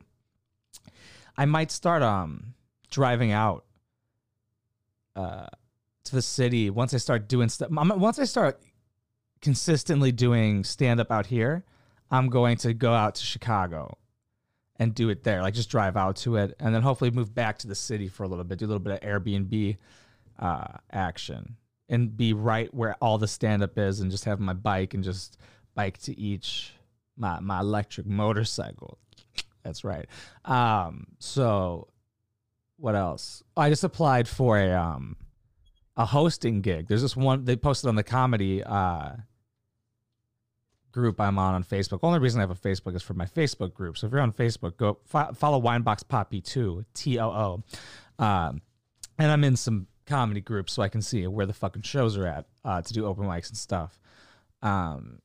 I 1.38 1.46
might 1.46 1.72
start 1.72 2.02
um 2.02 2.54
driving 2.90 3.32
out 3.32 3.66
uh 5.16 5.48
to 6.06 6.16
the 6.16 6.22
city 6.22 6.70
once 6.70 6.94
I 6.94 6.98
start 6.98 7.28
doing 7.28 7.50
stuff. 7.50 7.70
Once 7.70 8.18
I 8.18 8.24
start 8.24 8.62
consistently 9.42 10.14
doing 10.14 10.64
stand 10.64 11.02
up 11.02 11.12
out 11.12 11.26
here, 11.26 11.66
I'm 12.10 12.30
going 12.30 12.58
to 12.58 12.74
go 12.74 12.94
out 12.94 13.16
to 13.16 13.24
Chicago 13.24 13.98
and 14.78 14.94
do 14.94 15.10
it 15.10 15.24
there. 15.24 15.42
Like 15.42 15.54
just 15.54 15.70
drive 15.70 15.98
out 15.98 16.18
to 16.18 16.38
it 16.38 16.56
and 16.60 16.74
then 16.74 16.82
hopefully 16.82 17.12
move 17.12 17.34
back 17.34 17.60
to 17.60 17.68
the 17.68 17.76
city 17.76 18.08
for 18.08 18.24
a 18.24 18.28
little 18.28 18.44
bit, 18.44 18.60
do 18.60 18.66
a 18.66 18.68
little 18.68 18.80
bit 18.80 18.94
of 18.94 19.00
Airbnb 19.02 19.78
uh, 20.40 20.68
action 20.92 21.58
and 21.90 22.16
be 22.16 22.34
right 22.34 22.74
where 22.74 22.96
all 23.02 23.18
the 23.18 23.28
stand 23.28 23.64
up 23.64 23.78
is 23.78 24.00
and 24.00 24.12
just 24.12 24.26
have 24.26 24.40
my 24.40 24.54
bike 24.54 24.94
and 24.94 25.04
just 25.04 25.38
bike 25.76 25.98
to 26.00 26.18
each 26.20 26.74
my 27.16 27.40
my 27.40 27.60
electric 27.60 28.06
motorcycle. 28.06 28.98
That's 29.64 29.84
right. 29.84 30.06
Um 30.46 31.08
so 31.20 31.88
what 32.78 32.96
else? 32.96 33.44
I 33.56 33.70
just 33.70 33.84
applied 33.84 34.28
for 34.28 34.60
a 34.60 34.72
um 34.74 35.16
a 35.96 36.06
hosting 36.06 36.62
gig. 36.62 36.88
There's 36.88 37.02
this 37.02 37.18
one 37.18 37.46
they 37.46 37.56
posted 37.56 37.88
on 37.88 37.96
the 37.96 38.04
comedy 38.04 38.64
uh 38.64 39.14
group 40.98 41.22
I'm 41.22 41.38
on 41.38 41.54
on 41.54 41.64
Facebook. 41.64 42.00
Only 42.02 42.18
reason 42.18 42.40
I 42.40 42.44
have 42.44 42.52
a 42.52 42.56
Facebook 42.56 42.96
is 42.96 43.04
for 43.04 43.14
my 43.14 43.26
Facebook 43.26 43.72
group. 43.72 44.00
So 44.00 44.08
if 44.08 44.14
you're 44.14 44.22
on 44.22 44.34
Facebook, 44.34 44.78
go 44.78 44.98
fo- 45.06 45.32
follow 45.34 45.62
Winebox 45.62 46.08
Poppy 46.08 46.42
2, 46.42 46.84
T 46.96 47.20
O 47.20 47.30
O. 47.30 48.24
Um, 48.24 48.62
and 49.20 49.32
I'm 49.32 49.44
in 49.44 49.56
some 49.56 49.86
comedy 50.08 50.42
groups 50.42 50.74
so 50.74 50.82
I 50.82 50.90
can 50.90 51.04
see 51.04 51.28
where 51.28 51.46
the 51.46 51.54
fucking 51.54 51.84
shows 51.84 52.18
are 52.18 52.26
at 52.26 52.46
uh, 52.66 52.82
to 52.82 52.94
do 52.94 53.06
open 53.06 53.26
mics 53.26 53.50
and 53.50 53.58
stuff. 53.58 54.00
Um, 54.64 55.20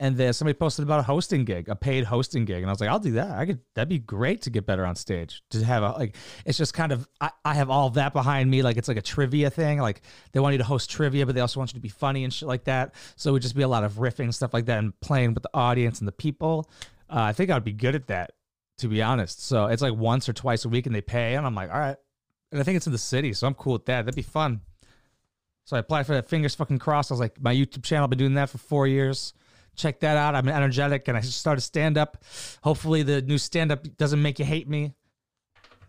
and 0.00 0.16
then 0.16 0.32
somebody 0.32 0.56
posted 0.56 0.82
about 0.82 1.00
a 1.00 1.02
hosting 1.02 1.44
gig, 1.44 1.68
a 1.68 1.76
paid 1.76 2.04
hosting 2.04 2.46
gig, 2.46 2.62
and 2.62 2.66
I 2.66 2.72
was 2.72 2.80
like, 2.80 2.88
I'll 2.88 2.98
do 2.98 3.12
that. 3.12 3.32
I 3.32 3.44
could. 3.44 3.60
That'd 3.74 3.90
be 3.90 3.98
great 3.98 4.42
to 4.42 4.50
get 4.50 4.64
better 4.64 4.86
on 4.86 4.96
stage. 4.96 5.42
To 5.50 5.62
have 5.62 5.82
a 5.82 5.90
like, 5.90 6.16
it's 6.46 6.56
just 6.56 6.72
kind 6.72 6.90
of 6.90 7.06
I, 7.20 7.30
I 7.44 7.54
have 7.54 7.68
all 7.68 7.90
that 7.90 8.14
behind 8.14 8.50
me. 8.50 8.62
Like 8.62 8.78
it's 8.78 8.88
like 8.88 8.96
a 8.96 9.02
trivia 9.02 9.50
thing. 9.50 9.78
Like 9.78 10.00
they 10.32 10.40
want 10.40 10.54
you 10.54 10.58
to 10.58 10.64
host 10.64 10.90
trivia, 10.90 11.26
but 11.26 11.34
they 11.34 11.42
also 11.42 11.60
want 11.60 11.70
you 11.70 11.74
to 11.74 11.82
be 11.82 11.90
funny 11.90 12.24
and 12.24 12.32
shit 12.32 12.48
like 12.48 12.64
that. 12.64 12.94
So 13.16 13.28
it 13.28 13.32
would 13.34 13.42
just 13.42 13.54
be 13.54 13.62
a 13.62 13.68
lot 13.68 13.84
of 13.84 13.94
riffing 13.94 14.32
stuff 14.32 14.54
like 14.54 14.64
that, 14.66 14.78
and 14.78 14.98
playing 15.00 15.34
with 15.34 15.42
the 15.42 15.50
audience 15.52 15.98
and 15.98 16.08
the 16.08 16.12
people. 16.12 16.70
Uh, 17.10 17.20
I 17.20 17.32
think 17.34 17.50
I'd 17.50 17.62
be 17.62 17.72
good 17.72 17.94
at 17.94 18.06
that, 18.06 18.32
to 18.78 18.88
be 18.88 19.02
honest. 19.02 19.44
So 19.44 19.66
it's 19.66 19.82
like 19.82 19.94
once 19.94 20.30
or 20.30 20.32
twice 20.32 20.64
a 20.64 20.70
week, 20.70 20.86
and 20.86 20.94
they 20.94 21.02
pay, 21.02 21.34
and 21.34 21.44
I'm 21.44 21.54
like, 21.54 21.70
all 21.70 21.78
right, 21.78 21.96
and 22.50 22.58
I 22.58 22.64
think 22.64 22.76
it's 22.76 22.86
in 22.86 22.92
the 22.92 22.98
city, 22.98 23.34
so 23.34 23.46
I'm 23.46 23.54
cool 23.54 23.74
with 23.74 23.84
that. 23.84 24.06
That'd 24.06 24.16
be 24.16 24.22
fun. 24.22 24.62
So 25.66 25.76
I 25.76 25.80
applied 25.80 26.06
for 26.06 26.14
that. 26.14 26.28
Fingers 26.28 26.54
fucking 26.54 26.78
crossed. 26.78 27.12
I 27.12 27.14
was 27.14 27.20
like, 27.20 27.40
my 27.40 27.54
YouTube 27.54 27.84
channel. 27.84 28.04
I've 28.04 28.10
been 28.10 28.18
doing 28.18 28.34
that 28.34 28.48
for 28.48 28.58
four 28.58 28.86
years. 28.86 29.34
Check 29.80 30.00
that 30.00 30.16
out. 30.16 30.34
I'm 30.34 30.48
energetic, 30.48 31.08
and 31.08 31.16
I 31.16 31.20
started 31.22 31.62
stand 31.62 31.96
up. 31.96 32.22
Hopefully, 32.62 33.02
the 33.02 33.22
new 33.22 33.38
stand 33.38 33.72
up 33.72 33.86
doesn't 33.96 34.20
make 34.20 34.38
you 34.38 34.44
hate 34.44 34.68
me. 34.68 34.94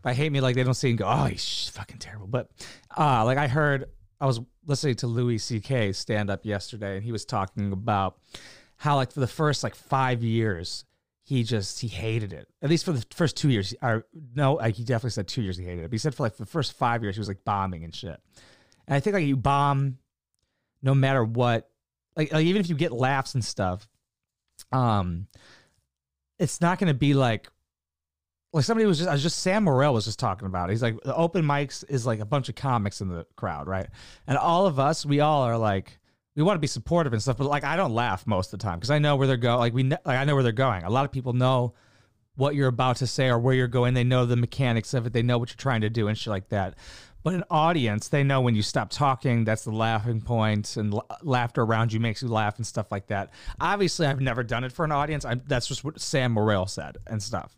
By 0.02 0.14
hate 0.14 0.32
me, 0.32 0.42
like 0.42 0.56
they 0.56 0.64
don't 0.64 0.74
see 0.74 0.90
and 0.90 0.98
go, 0.98 1.06
oh, 1.08 1.26
he's 1.26 1.70
fucking 1.74 2.00
terrible. 2.00 2.28
But 2.28 2.50
uh, 2.98 3.24
like 3.26 3.38
I 3.38 3.48
heard, 3.48 3.86
I 4.20 4.26
was 4.26 4.40
listening 4.66 4.96
to 4.96 5.08
Louis 5.08 5.38
C.K. 5.38 5.92
stand 5.94 6.30
up 6.30 6.46
yesterday, 6.46 6.96
and 6.96 7.04
he 7.04 7.12
was 7.12 7.26
talking 7.26 7.72
about 7.72 8.18
how 8.78 8.96
like 8.96 9.12
for 9.12 9.20
the 9.20 9.28
first 9.28 9.64
like 9.64 9.76
five 9.76 10.24
years 10.24 10.86
he 11.24 11.44
just 11.44 11.80
he 11.80 11.88
hated 11.88 12.34
it. 12.34 12.48
At 12.62 12.70
least 12.70 12.86
for 12.86 12.94
the 12.94 13.06
first 13.12 13.38
two 13.38 13.50
years. 13.50 13.74
Or 13.82 14.06
no, 14.36 14.56
like 14.56 14.76
he 14.76 14.84
definitely 14.84 15.12
said 15.12 15.28
two 15.28 15.42
years 15.42 15.58
he 15.58 15.64
hated 15.64 15.82
it. 15.82 15.84
But 15.84 15.94
he 15.94 15.98
said 15.98 16.16
for 16.16 16.24
like 16.24 16.38
the 16.38 16.46
first 16.46 16.74
five 16.74 17.04
years 17.04 17.16
he 17.16 17.20
was 17.20 17.28
like 17.28 17.44
bombing 17.46 17.84
and 17.84 17.94
shit. 17.96 18.20
And 18.88 18.96
I 18.96 19.00
think 19.00 19.14
like 19.14 19.26
you 19.26 19.38
bomb, 19.38 19.98
no 20.82 20.96
matter 20.96 21.24
what, 21.24 21.71
like, 22.16 22.32
like 22.32 22.46
even 22.46 22.60
if 22.60 22.70
you 22.70 22.76
get 22.76 22.92
laughs 22.92 23.34
and 23.34 23.44
stuff, 23.44 23.88
um, 24.72 25.28
it's 26.40 26.62
not 26.62 26.80
going 26.80 26.88
to 26.88 26.98
be 26.98 27.14
like 27.14 27.50
like 28.54 28.66
somebody 28.66 28.86
was 28.86 28.98
just 28.98 29.10
I 29.10 29.14
was 29.14 29.24
just 29.24 29.40
Sam 29.40 29.66
Morril 29.66 29.94
was 29.94 30.06
just 30.06 30.20
talking 30.20 30.46
about 30.46 30.70
it. 30.70 30.74
He's 30.74 30.82
like 30.82 31.00
the 31.04 31.16
open 31.16 31.46
mics 31.46 31.84
is 31.88 32.06
like 32.06 32.20
a 32.20 32.26
bunch 32.26 32.50
of 32.50 32.56
comics 32.56 33.02
in 33.02 33.08
the 33.08 33.26
crowd, 33.36 33.68
right? 33.68 33.88
And 34.28 34.38
all 34.38 34.66
of 34.66 34.80
us, 34.80 35.06
we 35.06 35.22
all 35.22 35.44
are 35.44 35.58
like 35.58 36.00
we 36.36 36.44
want 36.44 36.56
to 36.56 36.62
be 36.62 36.68
supportive 36.68 37.14
and 37.14 37.22
stuff, 37.22 37.38
but 37.38 37.48
like 37.48 37.64
I 37.64 37.76
don't 37.76 37.94
laugh 37.94 38.28
most 38.28 38.54
of 38.54 38.60
the 38.60 38.64
time 38.64 38.78
because 38.78 38.92
I 38.92 39.00
know 39.00 39.16
where 39.16 39.28
they're 39.28 39.38
going. 39.38 39.60
Like 39.60 39.74
we, 39.74 39.84
like 39.84 40.06
I 40.06 40.24
know 40.26 40.34
where 40.34 40.44
they're 40.44 40.52
going. 40.52 40.84
A 40.84 40.90
lot 40.90 41.06
of 41.06 41.12
people 41.12 41.34
know 41.34 41.76
what 42.36 42.56
you're 42.56 42.68
about 42.68 42.98
to 42.98 43.08
say 43.08 43.28
or 43.28 43.40
where 43.40 43.54
you're 43.54 43.68
going. 43.68 43.94
They 43.94 44.04
know 44.04 44.26
the 44.26 44.38
mechanics 44.38 44.94
of 44.94 45.06
it. 45.06 45.14
They 45.14 45.22
know 45.22 45.38
what 45.38 45.50
you're 45.50 45.58
trying 45.58 45.82
to 45.82 45.90
do 45.90 46.08
and 46.08 46.18
shit 46.18 46.32
like 46.32 46.50
that. 46.50 46.76
But 47.24 47.36
an 47.36 47.44
audience, 47.52 48.08
they 48.08 48.24
know 48.24 48.42
when 48.42 48.56
you 48.56 48.64
stop 48.64 48.90
talking, 48.90 49.44
that's 49.44 49.64
the 49.64 49.72
laughing 49.72 50.22
point, 50.22 50.76
and 50.78 51.00
laughter 51.22 51.62
around 51.62 51.94
you 51.94 52.00
makes 52.00 52.22
you 52.22 52.28
laugh 52.28 52.58
and 52.58 52.66
stuff 52.66 52.92
like 52.92 53.08
that. 53.08 53.32
Obviously, 53.60 54.08
I've 54.08 54.22
never 54.22 54.44
done 54.44 54.64
it 54.64 54.72
for 54.72 54.86
an 54.86 54.92
audience. 54.92 55.24
I'm, 55.24 55.42
that's 55.46 55.68
just 55.68 55.84
what 55.84 56.00
Sam 56.02 56.34
Morril 56.34 56.68
said 56.68 56.98
and 57.08 57.22
stuff. 57.22 57.56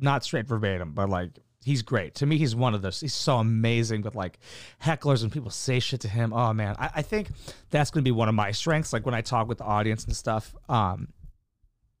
Not 0.00 0.24
straight 0.24 0.46
verbatim, 0.46 0.92
but 0.92 1.10
like 1.10 1.30
he's 1.66 1.82
great. 1.82 2.14
To 2.14 2.26
me, 2.26 2.38
he's 2.38 2.54
one 2.54 2.74
of 2.74 2.80
those. 2.80 3.00
He's 3.00 3.14
so 3.14 3.38
amazing 3.38 4.02
with 4.02 4.14
like 4.14 4.38
hecklers 4.82 5.22
and 5.22 5.32
people 5.32 5.50
say 5.50 5.80
shit 5.80 6.00
to 6.02 6.08
him. 6.08 6.32
Oh 6.32 6.52
man, 6.52 6.76
I, 6.78 6.90
I 6.96 7.02
think 7.02 7.28
that's 7.70 7.90
going 7.90 8.02
to 8.04 8.08
be 8.08 8.12
one 8.12 8.28
of 8.28 8.34
my 8.34 8.52
strengths. 8.52 8.92
Like 8.92 9.04
when 9.04 9.14
I 9.14 9.20
talk 9.20 9.48
with 9.48 9.58
the 9.58 9.64
audience 9.64 10.04
and 10.04 10.14
stuff, 10.14 10.54
um, 10.68 11.08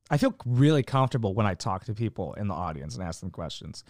I 0.08 0.18
feel 0.18 0.34
really 0.46 0.84
comfortable 0.84 1.34
when 1.34 1.46
I 1.46 1.54
talk 1.54 1.84
to 1.86 1.94
people 1.94 2.34
in 2.34 2.46
the 2.46 2.54
audience 2.54 2.94
and 2.94 3.02
ask 3.02 3.20
them 3.20 3.30
questions. 3.30 3.82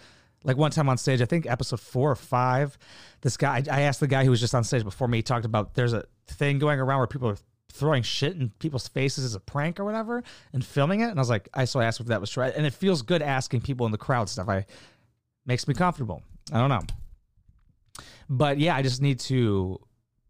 Like 0.45 0.57
one 0.57 0.71
time 0.71 0.89
on 0.89 0.97
stage, 0.99 1.21
I 1.21 1.25
think 1.25 1.47
episode 1.47 1.81
four 1.81 2.11
or 2.11 2.17
five, 2.17 2.79
this 3.21 3.37
guy, 3.37 3.63
I 3.71 3.83
asked 3.83 4.01
the 4.01 4.07
guy 4.07 4.25
who 4.25 4.31
was 4.31 4.41
just 4.41 4.55
on 4.55 4.65
stage 4.65 4.85
before 4.85 5.09
me, 5.09 5.19
he 5.19 5.23
talked 5.23 5.45
about 5.45 5.75
there's 5.75 5.93
a 5.93 6.05
thing 6.29 6.59
going 6.59 6.79
around 6.79 6.99
where 6.99 7.07
people 7.07 7.29
are 7.29 7.39
throwing 7.73 8.03
shit 8.03 8.37
in 8.37 8.51
people's 8.59 8.89
faces 8.89 9.25
as 9.25 9.35
a 9.35 9.41
prank 9.41 9.79
or 9.81 9.85
whatever 9.85 10.23
and 10.53 10.65
filming 10.65 11.01
it. 11.01 11.09
And 11.09 11.19
I 11.19 11.21
was 11.21 11.31
like, 11.31 11.49
I 11.53 11.65
so 11.65 11.81
I 11.81 11.85
asked 11.85 12.01
if 12.01 12.07
that 12.07 12.21
was 12.21 12.31
true. 12.31 12.45
And 12.45 12.65
it 12.65 12.75
feels 12.75 13.03
good 13.03 13.23
asking 13.23 13.63
people 13.63 13.87
in 13.87 13.93
the 13.93 13.99
crowd 13.99 14.29
stuff. 14.29 14.49
I 14.49 14.67
makes 15.45 15.67
me 15.69 15.75
comfortable. 15.75 16.23
I 16.53 16.59
don't 16.59 16.69
know. 16.69 16.83
But 18.29 18.59
yeah, 18.59 18.75
I 18.77 18.83
just 18.83 19.03
need 19.03 19.21
to 19.21 19.81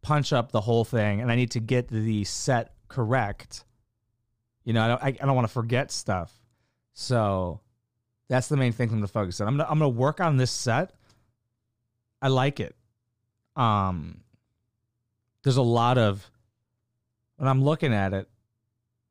punch 0.03 0.33
up 0.33 0.53
the 0.53 0.61
whole 0.61 0.85
thing 0.85 1.21
and 1.21 1.31
I 1.31 1.37
need 1.37 1.53
to 1.53 1.61
get 1.61 1.89
the 1.89 2.25
set 2.25 2.75
correct. 2.89 3.65
You 4.65 4.73
know, 4.73 4.83
I 4.83 4.89
don't, 4.89 5.03
I, 5.03 5.07
I 5.09 5.27
don't 5.27 5.35
want 5.35 5.47
to 5.47 5.53
forget 5.53 5.91
stuff. 5.91 6.33
So 6.95 7.61
that's 8.29 8.49
the 8.49 8.57
main 8.57 8.73
thing 8.73 8.91
I'm 8.91 9.01
to 9.01 9.09
focus 9.09 9.41
on. 9.41 9.49
I'm 9.49 9.57
gonna, 9.57 9.69
I'm 9.71 9.79
to 9.81 9.89
work 9.89 10.21
on 10.21 10.37
this 10.37 10.51
set. 10.51 10.93
I 12.21 12.29
like 12.29 12.61
it. 12.61 12.75
Um, 13.55 14.21
there's 15.43 15.57
a 15.57 15.63
lot 15.63 15.99
of, 15.99 16.29
when 17.37 17.49
I'm 17.49 17.63
looking 17.63 17.93
at 17.93 18.13
it, 18.13 18.29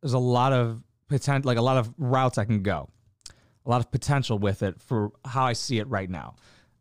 there's 0.02 0.14
a 0.14 0.20
lot 0.20 0.54
of 0.54 0.82
potential, 1.08 1.48
like 1.48 1.58
a 1.58 1.62
lot 1.62 1.78
of 1.78 1.94
routes 1.98 2.38
I 2.38 2.46
can 2.46 2.62
go 2.62 2.90
a 3.66 3.70
lot 3.70 3.82
of 3.82 3.92
potential 3.92 4.38
with 4.38 4.64
it 4.64 4.80
for 4.80 5.12
how 5.26 5.46
I 5.46 5.54
see 5.54 5.80
it 5.80 5.88
right 5.88 6.10
now. 6.10 6.36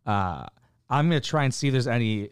Uh, 0.04 0.46
I'm 0.88 1.08
gonna 1.08 1.20
try 1.20 1.44
and 1.44 1.54
see 1.54 1.68
if 1.68 1.72
there's 1.72 1.88
any 1.88 2.30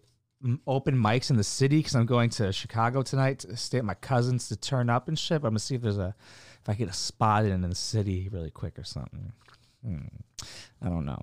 open 0.67 0.97
mics 0.97 1.31
in 1.31 1.37
the 1.37 1.45
city 1.45 1.79
because 1.79 1.95
I'm 1.95 2.07
going 2.07 2.29
to 2.31 2.53
Chicago 2.53 3.03
tonight 3.03 3.41
to 3.41 3.57
stay 3.57 3.79
at 3.79 3.85
my 3.85 3.95
cousin's 3.95 4.49
to 4.49 4.57
turn 4.57 4.91
up 4.91 5.09
and 5.09 5.19
shit. 5.19 5.41
But 5.41 5.49
I'm 5.49 5.53
gonna 5.53 5.61
see 5.61 5.77
if 5.77 5.83
there's 5.83 5.99
a 5.99 6.15
if 6.61 6.69
I 6.69 6.75
get 6.75 6.89
a 6.89 6.93
spot 6.93 7.45
in, 7.45 7.53
in 7.53 7.63
the 7.63 7.75
city 7.75 8.29
really 8.31 8.51
quick 8.51 8.79
or 8.79 8.85
something. 8.85 9.33
Hmm. 9.85 10.07
I 10.81 10.89
don't 10.89 11.05
know 11.05 11.23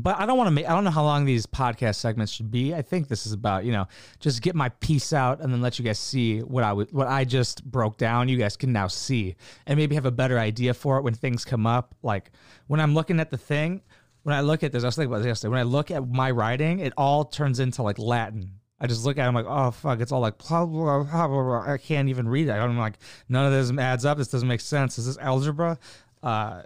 but 0.00 0.18
I 0.18 0.26
don't 0.26 0.36
want 0.36 0.48
to 0.48 0.52
make. 0.52 0.66
I 0.66 0.74
don't 0.74 0.84
know 0.84 0.90
how 0.90 1.04
long 1.04 1.24
these 1.24 1.46
podcast 1.46 1.96
segments 1.96 2.32
should 2.32 2.50
be. 2.50 2.74
I 2.74 2.82
think 2.82 3.08
this 3.08 3.26
is 3.26 3.32
about 3.32 3.64
you 3.64 3.72
know 3.72 3.86
just 4.20 4.42
get 4.42 4.54
my 4.54 4.68
piece 4.68 5.12
out 5.12 5.40
and 5.40 5.52
then 5.52 5.60
let 5.60 5.78
you 5.78 5.84
guys 5.84 5.98
see 5.98 6.40
what 6.40 6.64
I 6.64 6.72
would 6.72 6.92
what 6.92 7.06
I 7.06 7.24
just 7.24 7.64
broke 7.64 7.96
down. 7.96 8.28
You 8.28 8.36
guys 8.36 8.56
can 8.56 8.72
now 8.72 8.88
see 8.88 9.36
and 9.66 9.76
maybe 9.78 9.94
have 9.94 10.06
a 10.06 10.10
better 10.10 10.38
idea 10.38 10.74
for 10.74 10.98
it 10.98 11.02
when 11.02 11.14
things 11.14 11.44
come 11.44 11.66
up. 11.66 11.94
Like 12.02 12.30
when 12.66 12.80
I'm 12.80 12.94
looking 12.94 13.20
at 13.20 13.30
the 13.30 13.38
thing, 13.38 13.82
when 14.22 14.34
I 14.34 14.40
look 14.40 14.62
at 14.62 14.72
this, 14.72 14.84
I 14.84 14.86
was 14.86 14.96
thinking 14.96 15.12
about 15.12 15.18
this 15.18 15.28
yesterday. 15.28 15.50
When 15.50 15.60
I 15.60 15.64
look 15.64 15.90
at 15.90 16.06
my 16.08 16.30
writing, 16.30 16.80
it 16.80 16.92
all 16.96 17.24
turns 17.24 17.60
into 17.60 17.82
like 17.82 17.98
Latin. 17.98 18.52
I 18.78 18.86
just 18.86 19.06
look 19.06 19.16
at 19.16 19.24
it, 19.24 19.28
I'm 19.28 19.34
like, 19.34 19.46
oh 19.48 19.70
fuck, 19.70 20.00
it's 20.00 20.12
all 20.12 20.20
like 20.20 20.36
blah, 20.36 20.66
blah, 20.66 21.02
blah, 21.04 21.26
blah, 21.28 21.72
I 21.72 21.78
can't 21.78 22.10
even 22.10 22.28
read 22.28 22.48
it. 22.48 22.52
I'm 22.52 22.76
like, 22.76 22.98
none 23.26 23.46
of 23.46 23.52
this 23.52 23.76
adds 23.78 24.04
up. 24.04 24.18
This 24.18 24.28
doesn't 24.28 24.46
make 24.48 24.60
sense. 24.60 24.98
Is 24.98 25.06
this 25.06 25.16
algebra? 25.16 25.78
Uh, 26.22 26.62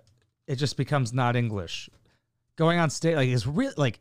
it 0.50 0.56
just 0.56 0.76
becomes 0.76 1.12
not 1.12 1.36
English. 1.36 1.88
Going 2.56 2.78
on 2.80 2.90
stage 2.90 3.14
like 3.14 3.28
it's 3.28 3.46
really 3.46 3.72
like 3.76 4.00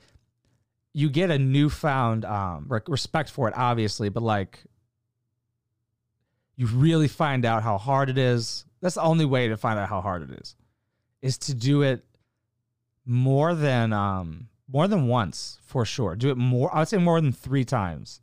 you 0.94 1.10
get 1.10 1.30
a 1.30 1.38
newfound 1.38 2.26
um 2.26 2.66
respect 2.88 3.30
for 3.30 3.48
it 3.48 3.54
obviously 3.56 4.10
but 4.10 4.24
like 4.24 4.64
you 6.56 6.66
really 6.66 7.08
find 7.08 7.46
out 7.46 7.62
how 7.64 7.78
hard 7.78 8.10
it 8.10 8.18
is. 8.18 8.66
That's 8.82 8.96
the 8.96 9.02
only 9.02 9.26
way 9.26 9.48
to 9.48 9.58
find 9.58 9.80
out 9.80 9.88
how 9.88 10.02
hard 10.02 10.24
it 10.24 10.32
is 10.42 10.56
is 11.22 11.38
to 11.38 11.54
do 11.54 11.84
it 11.84 12.04
more 13.06 13.54
than 13.54 13.94
um 13.94 14.50
more 14.68 14.88
than 14.88 15.08
once 15.08 15.60
for 15.64 15.86
sure. 15.86 16.16
Do 16.16 16.32
it 16.32 16.38
more 16.38 16.74
i 16.76 16.80
would 16.80 16.88
say 16.88 16.98
more 16.98 17.22
than 17.22 17.32
three 17.32 17.64
times. 17.64 18.22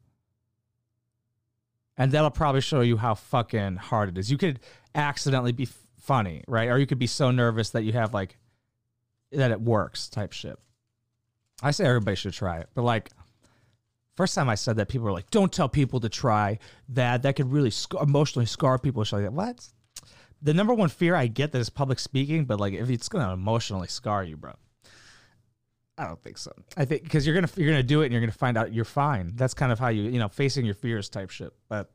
And 1.96 2.12
that'll 2.12 2.30
probably 2.30 2.60
show 2.60 2.80
you 2.80 2.98
how 2.98 3.14
fucking 3.14 3.76
hard 3.76 4.10
it 4.10 4.18
is. 4.18 4.30
You 4.30 4.36
could 4.36 4.60
accidentally 4.94 5.52
be 5.52 5.66
funny 6.06 6.44
right 6.46 6.68
or 6.68 6.78
you 6.78 6.86
could 6.86 7.00
be 7.00 7.06
so 7.08 7.32
nervous 7.32 7.70
that 7.70 7.82
you 7.82 7.92
have 7.92 8.14
like 8.14 8.38
that 9.32 9.50
it 9.50 9.60
works 9.60 10.08
type 10.08 10.32
shit. 10.32 10.56
I 11.62 11.72
say 11.72 11.84
everybody 11.84 12.16
should 12.16 12.32
try 12.32 12.58
it, 12.58 12.68
but 12.74 12.82
like 12.82 13.10
first 14.16 14.34
time 14.34 14.48
I 14.48 14.54
said 14.54 14.76
that, 14.76 14.88
people 14.88 15.04
were 15.04 15.12
like, 15.12 15.30
"Don't 15.30 15.52
tell 15.52 15.68
people 15.68 16.00
to 16.00 16.08
try 16.08 16.58
that. 16.90 17.22
That 17.22 17.36
could 17.36 17.50
really 17.50 17.70
sc- 17.70 17.94
emotionally 18.00 18.46
scar 18.46 18.78
people." 18.78 19.04
Shit 19.04 19.20
like. 19.20 19.32
What? 19.32 19.66
The 20.42 20.54
number 20.54 20.74
one 20.74 20.90
fear 20.90 21.14
I 21.14 21.26
get 21.26 21.52
that 21.52 21.58
is 21.58 21.70
public 21.70 21.98
speaking, 21.98 22.44
but 22.44 22.60
like 22.60 22.74
if 22.74 22.90
it's 22.90 23.08
gonna 23.08 23.32
emotionally 23.32 23.88
scar 23.88 24.22
you, 24.22 24.36
bro. 24.36 24.52
I 25.98 26.06
don't 26.06 26.22
think 26.22 26.36
so. 26.36 26.52
I 26.76 26.84
think 26.84 27.04
because 27.04 27.26
you're 27.26 27.34
gonna 27.34 27.48
you're 27.56 27.70
gonna 27.70 27.82
do 27.82 28.02
it 28.02 28.06
and 28.06 28.12
you're 28.12 28.20
gonna 28.20 28.32
find 28.32 28.58
out 28.58 28.72
you're 28.72 28.84
fine. 28.84 29.32
That's 29.34 29.54
kind 29.54 29.72
of 29.72 29.78
how 29.78 29.88
you 29.88 30.04
you 30.04 30.18
know 30.18 30.28
facing 30.28 30.66
your 30.66 30.74
fears 30.74 31.08
type 31.08 31.30
shit. 31.30 31.52
But 31.68 31.90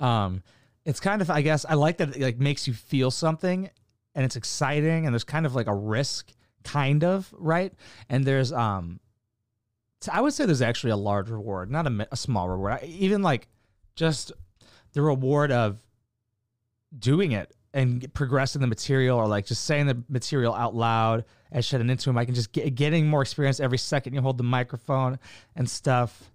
um, 0.00 0.42
it's 0.84 1.00
kind 1.00 1.22
of 1.22 1.30
I 1.30 1.42
guess 1.42 1.64
I 1.68 1.74
like 1.74 1.98
that 1.98 2.16
it 2.16 2.22
like 2.22 2.38
makes 2.38 2.66
you 2.66 2.74
feel 2.74 3.10
something 3.10 3.70
and 4.14 4.24
it's 4.24 4.36
exciting 4.36 5.06
and 5.06 5.14
there's 5.14 5.24
kind 5.24 5.46
of 5.46 5.54
like 5.54 5.66
a 5.66 5.74
risk 5.74 6.32
kind 6.64 7.04
of 7.04 7.32
right? 7.36 7.72
And 8.08 8.24
there's 8.24 8.52
um 8.52 9.00
i 10.10 10.18
would 10.18 10.32
say 10.32 10.46
there's 10.46 10.62
actually 10.62 10.92
a 10.92 10.96
large 10.96 11.28
reward 11.28 11.70
not 11.70 11.86
a, 11.86 12.08
a 12.12 12.16
small 12.16 12.48
reward. 12.48 12.82
Even 12.84 13.22
like 13.22 13.48
just 13.94 14.32
the 14.92 15.02
reward 15.02 15.52
of 15.52 15.78
doing 16.98 17.32
it 17.32 17.54
and 17.72 18.12
progressing 18.14 18.60
the 18.60 18.66
material 18.66 19.18
or 19.18 19.28
like 19.28 19.46
just 19.46 19.64
saying 19.64 19.86
the 19.86 20.02
material 20.08 20.54
out 20.54 20.74
loud 20.74 21.24
and 21.52 21.64
shutting 21.64 21.88
into 21.88 22.10
him 22.10 22.18
i 22.18 22.24
can 22.24 22.34
just 22.34 22.50
get 22.52 22.74
getting 22.74 23.06
more 23.06 23.22
experience 23.22 23.60
every 23.60 23.78
second 23.78 24.14
you 24.14 24.20
hold 24.20 24.38
the 24.38 24.44
microphone 24.44 25.18
and 25.54 25.68
stuff 25.70 26.29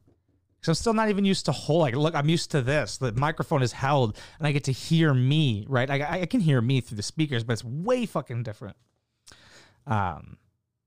because 0.66 0.80
I'm 0.80 0.82
still 0.82 0.94
not 0.94 1.10
even 1.10 1.26
used 1.26 1.46
to 1.46 1.52
hold. 1.52 1.82
Like, 1.82 1.96
look, 1.96 2.16
I'm 2.16 2.28
used 2.28 2.50
to 2.52 2.62
this. 2.62 2.98
The 2.98 3.12
microphone 3.12 3.62
is 3.62 3.72
held, 3.72 4.18
and 4.40 4.48
I 4.48 4.52
get 4.52 4.64
to 4.64 4.72
hear 4.72 5.14
me. 5.14 5.66
Right, 5.70 5.90
I, 5.90 6.22
I 6.22 6.26
can 6.26 6.40
hear 6.40 6.60
me 6.60 6.82
through 6.82 6.98
the 6.98 7.04
speakers, 7.04 7.44
but 7.44 7.54
it's 7.54 7.64
way 7.64 8.08
fucking 8.08 8.42
different. 8.42 8.76
Um, 9.86 10.38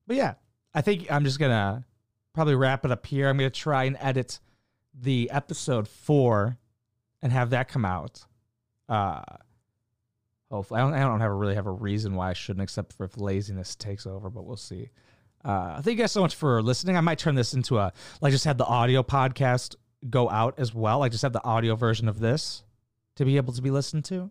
but 0.08 0.16
yeah, 0.16 0.34
I 0.74 0.80
think 0.80 1.10
I'm 1.12 1.24
just 1.24 1.38
gonna 1.38 1.84
probably 2.34 2.56
wrap 2.56 2.84
it 2.84 2.90
up 2.90 3.06
here. 3.06 3.28
I'm 3.28 3.36
gonna 3.36 3.50
try 3.50 3.84
and 3.84 3.96
edit 4.00 4.40
the 4.92 5.30
episode 5.30 5.86
four 5.86 6.58
and 7.22 7.30
have 7.30 7.50
that 7.50 7.68
come 7.68 7.84
out. 7.84 8.24
Uh, 8.88 9.22
hopefully, 10.50 10.80
I 10.80 10.82
don't, 10.82 10.94
I 10.94 11.00
don't 11.00 11.20
have 11.20 11.30
a, 11.30 11.34
really 11.34 11.54
have 11.54 11.66
a 11.66 11.70
reason 11.70 12.16
why 12.16 12.30
I 12.30 12.32
shouldn't, 12.32 12.64
except 12.64 12.94
for 12.94 13.04
if 13.04 13.16
laziness 13.16 13.76
takes 13.76 14.08
over. 14.08 14.28
But 14.28 14.44
we'll 14.44 14.56
see. 14.56 14.90
Uh, 15.48 15.80
thank 15.80 15.96
you 15.96 16.02
guys 16.02 16.12
so 16.12 16.20
much 16.20 16.34
for 16.34 16.60
listening. 16.62 16.98
I 16.98 17.00
might 17.00 17.18
turn 17.18 17.34
this 17.34 17.54
into 17.54 17.78
a 17.78 17.90
like 18.20 18.32
just 18.32 18.44
have 18.44 18.58
the 18.58 18.66
audio 18.66 19.02
podcast 19.02 19.76
go 20.10 20.28
out 20.28 20.54
as 20.58 20.74
well. 20.74 21.02
I 21.02 21.08
just 21.08 21.22
have 21.22 21.32
the 21.32 21.42
audio 21.42 21.74
version 21.74 22.06
of 22.06 22.20
this 22.20 22.64
to 23.16 23.24
be 23.24 23.38
able 23.38 23.54
to 23.54 23.62
be 23.62 23.70
listened 23.70 24.04
to. 24.06 24.30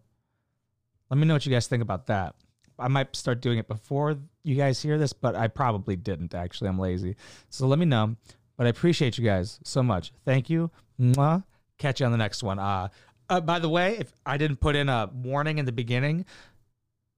Let 1.09 1.17
me 1.17 1.25
know 1.25 1.33
what 1.33 1.43
you 1.43 1.51
guys 1.51 1.65
think 1.65 1.81
about 1.81 2.05
that. 2.05 2.36
I 2.77 2.88
might 2.88 3.15
start 3.15 3.41
doing 3.41 3.57
it 3.57 3.67
before 3.67 4.19
you 4.43 4.53
guys 4.53 4.79
hear 4.79 5.00
this, 5.00 5.12
but 5.12 5.36
I 5.36 5.47
probably 5.47 5.95
didn't 5.95 6.36
actually. 6.36 6.69
I'm 6.69 6.77
lazy. 6.77 7.15
So 7.50 7.65
let 7.65 7.79
me 7.79 7.86
know. 7.86 8.15
But 8.55 8.67
I 8.67 8.69
appreciate 8.69 9.17
you 9.17 9.24
guys 9.24 9.59
so 9.63 9.81
much. 9.81 10.12
Thank 10.24 10.51
you. 10.51 10.69
Mwah. 11.00 11.43
Catch 11.79 12.00
you 12.00 12.05
on 12.05 12.12
the 12.12 12.17
next 12.19 12.43
one. 12.43 12.59
Uh, 12.59 12.89
uh, 13.29 13.41
by 13.41 13.57
the 13.57 13.69
way, 13.69 13.97
if 13.97 14.13
I 14.24 14.38
didn't 14.38 14.57
put 14.57 14.75
in 14.75 14.88
a 14.88 15.09
warning 15.13 15.57
in 15.57 15.65
the 15.65 15.71
beginning, 15.71 16.25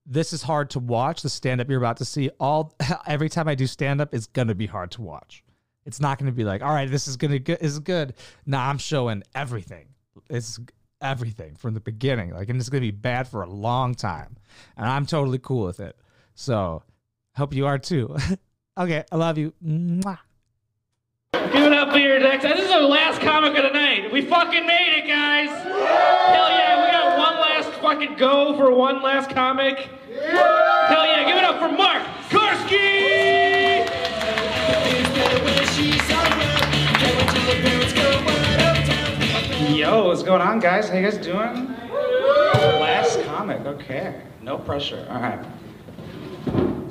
this 0.10 0.34
is 0.34 0.42
hard 0.42 0.72
to 0.72 0.80
watch. 0.80 1.22
The 1.22 1.30
stand 1.30 1.62
up 1.62 1.70
you're 1.70 1.78
about 1.78 1.98
to 1.98 2.06
see, 2.06 2.30
all 2.40 2.74
every 3.08 3.30
time 3.30 3.48
I 3.48 3.56
do 3.56 3.68
stand 3.68 4.02
up, 4.02 4.14
it's 4.14 4.26
gonna 4.26 4.56
be 4.56 4.66
hard 4.66 4.92
to 4.92 5.02
watch. 5.02 5.44
It's 5.86 6.02
not 6.02 6.18
gonna 6.18 6.32
be 6.32 6.44
like, 6.44 6.62
all 6.62 6.74
right, 6.74 6.90
this 6.90 7.08
is 7.08 7.16
gonna 7.16 7.40
good 7.40 7.60
is 7.62 7.80
good. 7.80 8.16
Nah, 8.46 8.68
I'm 8.68 8.80
showing 8.80 9.24
everything. 9.36 9.88
It's 10.30 10.60
everything 11.00 11.56
from 11.56 11.76
the 11.76 11.80
beginning. 11.80 12.32
Like, 12.32 12.50
and 12.50 12.60
it's 12.60 12.70
gonna 12.70 12.82
be 12.82 12.92
bad 12.92 13.28
for 13.28 13.44
a 13.44 13.50
long 13.50 13.94
time, 13.94 14.36
and 14.76 14.88
I'm 14.88 15.06
totally 15.06 15.40
cool 15.40 15.66
with 15.66 15.80
it. 15.80 15.96
So, 16.34 16.84
hope 17.36 17.54
you 17.54 17.68
are 17.68 17.78
too. 17.78 18.18
okay, 18.78 19.04
I 19.12 19.16
love 19.16 19.38
you. 19.38 19.54
Mwah. 19.64 20.18
Give 21.34 21.64
it 21.64 21.74
up 21.74 21.92
for 21.92 22.00
your 22.00 22.20
next. 22.20 22.44
This 22.44 22.60
is 22.60 22.72
the 22.72 22.80
last 22.80 23.22
comic 23.22 23.56
of 23.56 23.64
the 23.64 23.72
night. 23.72 24.12
We 24.12 24.22
fucking 24.22 24.66
made 24.66 25.00
it, 25.00 25.08
guys. 25.08 25.50
Hell 25.50 26.50
yeah, 26.50 26.86
we 26.86 26.92
got 26.92 27.18
one 27.18 27.36
last 27.40 27.70
fucking 27.82 28.18
go 28.18 28.58
for 28.58 28.74
one 28.74 29.02
last 29.02 29.30
comic. 29.30 29.90
Hell 30.12 31.06
yeah, 31.06 31.24
give 31.28 31.38
it 31.38 31.44
up 31.44 31.60
for 31.60 31.70
Mark 31.70 32.02
Karski. 32.30 33.86
Yo, 39.78 40.08
what's 40.08 40.24
going 40.24 40.42
on, 40.42 40.60
guys? 40.60 40.90
How 40.90 40.98
you 40.98 41.04
guys 41.04 41.18
doing? 41.18 41.76
Last 41.94 43.22
comic, 43.26 43.62
okay. 43.68 44.22
No 44.42 44.58
pressure. 44.58 45.06
All 45.12 45.22
right. 45.22 45.46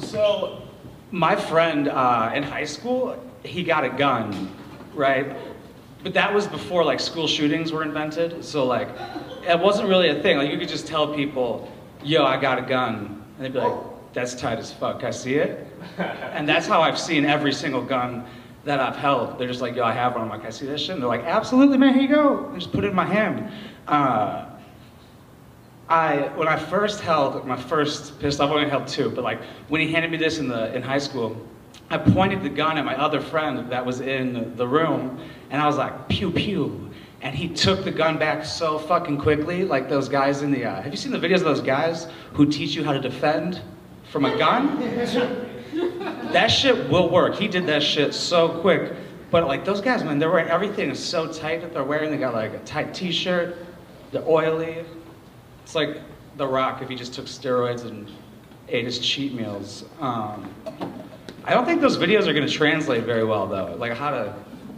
So, 0.00 0.62
my 1.10 1.34
friend 1.34 1.88
uh, 1.88 2.30
in 2.34 2.44
high 2.44 2.66
school, 2.66 3.20
he 3.42 3.64
got 3.64 3.84
a 3.84 3.90
gun, 3.90 4.54
right? 4.94 5.36
But 6.04 6.14
that 6.14 6.32
was 6.32 6.46
before 6.46 6.84
like 6.84 7.00
school 7.00 7.26
shootings 7.26 7.72
were 7.72 7.82
invented. 7.82 8.44
So 8.44 8.64
like, 8.64 8.88
it 9.44 9.58
wasn't 9.58 9.88
really 9.88 10.08
a 10.10 10.22
thing. 10.22 10.38
Like 10.38 10.52
you 10.52 10.58
could 10.58 10.68
just 10.68 10.86
tell 10.86 11.12
people, 11.12 11.68
"Yo, 12.02 12.24
I 12.24 12.40
got 12.40 12.58
a 12.58 12.62
gun," 12.62 13.22
and 13.36 13.44
they'd 13.44 13.52
be 13.52 13.58
like, 13.58 13.74
"That's 14.12 14.34
tight 14.34 14.58
as 14.58 14.72
fuck. 14.72 15.04
I 15.04 15.10
see 15.10 15.34
it?" 15.34 15.66
and 15.98 16.48
that's 16.48 16.66
how 16.66 16.82
I've 16.82 16.98
seen 16.98 17.24
every 17.24 17.52
single 17.52 17.82
gun 17.82 18.24
that 18.64 18.80
I've 18.80 18.96
held. 18.96 19.38
They're 19.38 19.48
just 19.48 19.60
like, 19.60 19.76
"Yo, 19.76 19.84
I 19.84 19.92
have 19.92 20.14
one." 20.14 20.22
I'm 20.22 20.28
like, 20.28 20.44
"I 20.44 20.50
see 20.50 20.66
this 20.66 20.80
shit." 20.80 20.90
And 20.90 21.02
they're 21.02 21.08
like, 21.08 21.24
"Absolutely, 21.24 21.78
man. 21.78 21.94
Here 21.94 22.02
you 22.02 22.08
go." 22.08 22.46
And 22.46 22.60
just 22.60 22.72
put 22.72 22.84
it 22.84 22.88
in 22.88 22.96
my 22.96 23.04
hand. 23.04 23.50
Uh, 23.86 24.44
I 25.88 26.30
when 26.36 26.48
I 26.48 26.56
first 26.56 27.00
held 27.00 27.46
my 27.46 27.56
first 27.56 28.20
pistol, 28.20 28.46
I've 28.46 28.52
only 28.52 28.68
held 28.68 28.86
two, 28.88 29.10
but 29.10 29.24
like 29.24 29.40
when 29.68 29.80
he 29.80 29.90
handed 29.90 30.10
me 30.10 30.18
this 30.18 30.38
in 30.38 30.48
the 30.48 30.74
in 30.74 30.82
high 30.82 30.98
school, 30.98 31.36
I 31.90 31.96
pointed 31.96 32.42
the 32.42 32.50
gun 32.50 32.76
at 32.76 32.84
my 32.84 32.96
other 32.96 33.20
friend 33.20 33.70
that 33.70 33.84
was 33.84 34.00
in 34.00 34.54
the 34.56 34.68
room, 34.68 35.18
and 35.50 35.62
I 35.62 35.66
was 35.66 35.76
like, 35.78 36.08
pew 36.08 36.30
pew. 36.30 36.90
And 37.20 37.34
he 37.34 37.48
took 37.48 37.84
the 37.84 37.90
gun 37.90 38.18
back 38.18 38.44
so 38.44 38.78
fucking 38.78 39.18
quickly, 39.18 39.64
like 39.64 39.88
those 39.88 40.08
guys 40.08 40.42
in 40.42 40.52
the. 40.52 40.64
Uh, 40.64 40.82
have 40.82 40.92
you 40.92 40.96
seen 40.96 41.10
the 41.10 41.18
videos 41.18 41.36
of 41.36 41.44
those 41.44 41.60
guys 41.60 42.06
who 42.34 42.46
teach 42.46 42.74
you 42.74 42.84
how 42.84 42.92
to 42.92 43.00
defend 43.00 43.60
from 44.10 44.24
a 44.24 44.38
gun? 44.38 44.78
that 46.32 46.48
shit 46.48 46.88
will 46.88 47.10
work. 47.10 47.34
He 47.34 47.48
did 47.48 47.66
that 47.66 47.82
shit 47.82 48.14
so 48.14 48.60
quick. 48.60 48.92
But 49.30 49.46
like 49.46 49.64
those 49.64 49.80
guys, 49.80 50.04
man, 50.04 50.18
they're 50.18 50.30
wearing 50.30 50.48
everything 50.48 50.90
is 50.90 51.02
so 51.02 51.30
tight 51.30 51.60
that 51.60 51.72
they're 51.72 51.84
wearing. 51.84 52.10
They 52.10 52.16
got 52.16 52.34
like 52.34 52.54
a 52.54 52.58
tight 52.60 52.94
T-shirt, 52.94 53.56
they're 54.10 54.26
oily. 54.26 54.84
It's 55.64 55.74
like 55.74 56.00
The 56.36 56.46
Rock 56.46 56.82
if 56.82 56.88
he 56.88 56.94
just 56.94 57.12
took 57.12 57.26
steroids 57.26 57.84
and 57.84 58.10
ate 58.68 58.84
his 58.84 58.98
cheat 58.98 59.34
meals. 59.34 59.84
Um, 60.00 60.50
I 61.44 61.52
don't 61.52 61.66
think 61.66 61.80
those 61.80 61.98
videos 61.98 62.26
are 62.26 62.32
going 62.32 62.46
to 62.46 62.52
translate 62.52 63.04
very 63.04 63.24
well, 63.24 63.46
though. 63.46 63.74
Like 63.78 63.92
how 63.92 64.10
to 64.10 64.34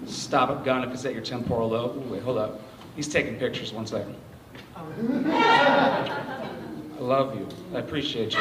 stop 0.07 0.50
a 0.50 0.64
gun 0.64 0.85
if 0.85 0.92
it's 0.92 1.04
at 1.04 1.12
your 1.12 1.23
temporal 1.23 1.69
lobe. 1.69 1.97
Ooh, 1.97 2.12
wait, 2.12 2.23
hold 2.23 2.38
up. 2.38 2.61
He's 2.97 3.09
taking 3.09 3.37
pictures. 3.37 3.73
One 3.73 3.86
second. 3.86 4.17
I 4.76 6.49
love 6.99 7.39
you. 7.39 7.49
I 7.75 7.78
appreciate 7.78 8.34
you. 8.34 8.41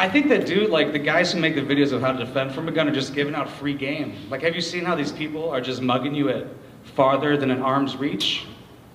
I 0.00 0.08
think 0.10 0.28
that 0.28 0.46
dude, 0.46 0.70
like 0.70 0.92
the 0.92 0.98
guys 0.98 1.32
who 1.32 1.40
make 1.40 1.54
the 1.54 1.60
videos 1.60 1.92
of 1.92 2.00
how 2.00 2.12
to 2.12 2.24
defend 2.24 2.52
from 2.52 2.68
a 2.68 2.72
gun, 2.72 2.88
are 2.88 2.92
just 2.92 3.14
giving 3.14 3.34
out 3.34 3.50
free 3.50 3.74
game. 3.74 4.14
Like, 4.30 4.42
have 4.42 4.54
you 4.54 4.62
seen 4.62 4.84
how 4.84 4.94
these 4.94 5.12
people 5.12 5.50
are 5.50 5.60
just 5.60 5.82
mugging 5.82 6.14
you 6.14 6.30
at 6.30 6.46
farther 6.94 7.36
than 7.36 7.50
an 7.50 7.62
arm's 7.62 7.96
reach? 7.96 8.46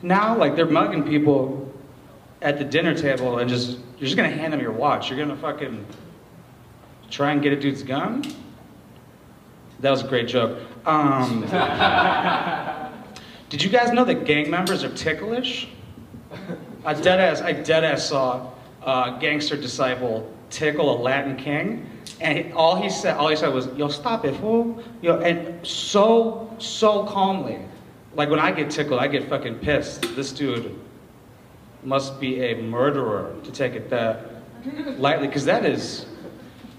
Now, 0.02 0.36
like 0.36 0.56
they're 0.56 0.66
mugging 0.66 1.04
people 1.04 1.72
at 2.42 2.58
the 2.58 2.64
dinner 2.64 2.96
table 2.96 3.40
and 3.40 3.50
just 3.50 3.78
you're 3.98 4.08
just 4.08 4.18
gonna 4.18 4.30
hand 4.30 4.54
them 4.54 4.60
your 4.60 4.72
watch. 4.72 5.10
You're 5.10 5.20
gonna 5.20 5.38
fucking 5.38 5.86
try 7.10 7.32
and 7.32 7.42
get 7.42 7.54
a 7.54 7.56
dude's 7.56 7.84
gun. 7.84 8.24
That 9.80 9.92
was 9.92 10.04
a 10.04 10.08
great 10.08 10.28
joke. 10.28 10.60
Um, 10.86 11.42
did 13.50 13.64
you 13.64 13.70
guys 13.70 13.92
know 13.92 14.06
that 14.06 14.26
gang 14.26 14.50
members 14.50 14.84
are 14.84 14.94
ticklish? 14.96 15.68
I 16.86 16.94
dead 16.94 17.20
ass, 17.20 17.42
I 17.42 17.54
dead 17.54 17.84
ass 17.84 18.10
saw 18.10 18.52
a 18.86 19.18
gangster 19.20 19.58
disciple 19.58 20.32
tickle 20.50 20.96
a 20.96 20.98
Latin 21.02 21.36
king, 21.36 21.90
and 22.22 22.38
he- 22.38 22.52
all 22.52 22.76
he 22.76 22.90
said, 22.90 23.18
all 23.18 23.28
he 23.28 23.36
said 23.36 23.54
was, 23.54 23.68
"Yo, 23.76 23.88
stop 23.88 24.26
it, 24.26 24.36
fool!" 24.38 24.82
Yo, 25.02 25.20
and 25.20 25.66
so, 25.66 26.54
so 26.60 27.04
calmly. 27.06 27.60
Like 28.16 28.30
when 28.30 28.40
I 28.40 28.52
get 28.52 28.70
tickled, 28.70 29.00
I 29.00 29.08
get 29.08 29.28
fucking 29.28 29.56
pissed. 29.56 30.16
This 30.16 30.32
dude 30.32 30.74
must 31.84 32.20
be 32.20 32.42
a 32.42 32.56
murderer 32.62 33.36
to 33.44 33.52
take 33.52 33.74
it 33.74 33.90
that 33.90 34.22
lightly, 34.98 35.28
because 35.28 35.46
that 35.46 35.66
is 35.66 36.06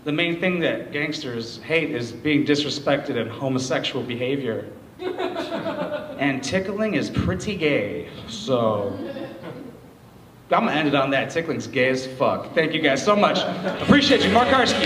the 0.06 0.12
main 0.12 0.38
thing 0.38 0.60
that 0.60 0.92
gangsters 0.92 1.60
hate 1.62 1.90
is 1.90 2.12
being 2.12 2.46
disrespected 2.46 3.20
and 3.20 3.28
homosexual 3.28 4.04
behavior. 4.04 4.70
and 5.00 6.44
tickling 6.44 6.94
is 6.94 7.10
pretty 7.10 7.56
gay, 7.56 8.08
so. 8.28 8.96
I'm 10.52 10.64
gonna 10.64 10.70
end 10.70 10.86
it 10.86 10.94
on 10.94 11.10
that. 11.10 11.30
Tickling's 11.30 11.66
gay 11.66 11.88
as 11.88 12.06
fuck. 12.06 12.54
Thank 12.54 12.72
you 12.72 12.80
guys 12.80 13.04
so 13.04 13.16
much. 13.16 13.40
Appreciate 13.82 14.22
you, 14.22 14.30
Mark 14.30 14.46
Karski. 14.46 14.82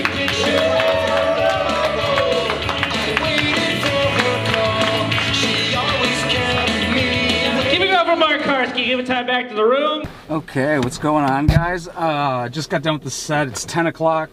Give 7.71 7.83
it 7.83 7.91
up 7.91 8.07
for 8.07 8.17
Mark 8.17 8.41
Karski. 8.41 8.87
Give 8.87 8.99
it 9.01 9.07
time 9.07 9.27
back 9.27 9.51
to 9.51 9.55
the 9.55 9.65
room. 9.65 10.05
Okay, 10.31 10.79
what's 10.79 10.97
going 10.97 11.25
on, 11.25 11.47
guys? 11.47 11.89
Uh, 11.89 12.49
just 12.49 12.71
got 12.71 12.81
done 12.81 12.95
with 12.95 13.03
the 13.03 13.11
set. 13.11 13.49
It's 13.49 13.67
10 13.67 13.87
o'clock. 13.87 14.31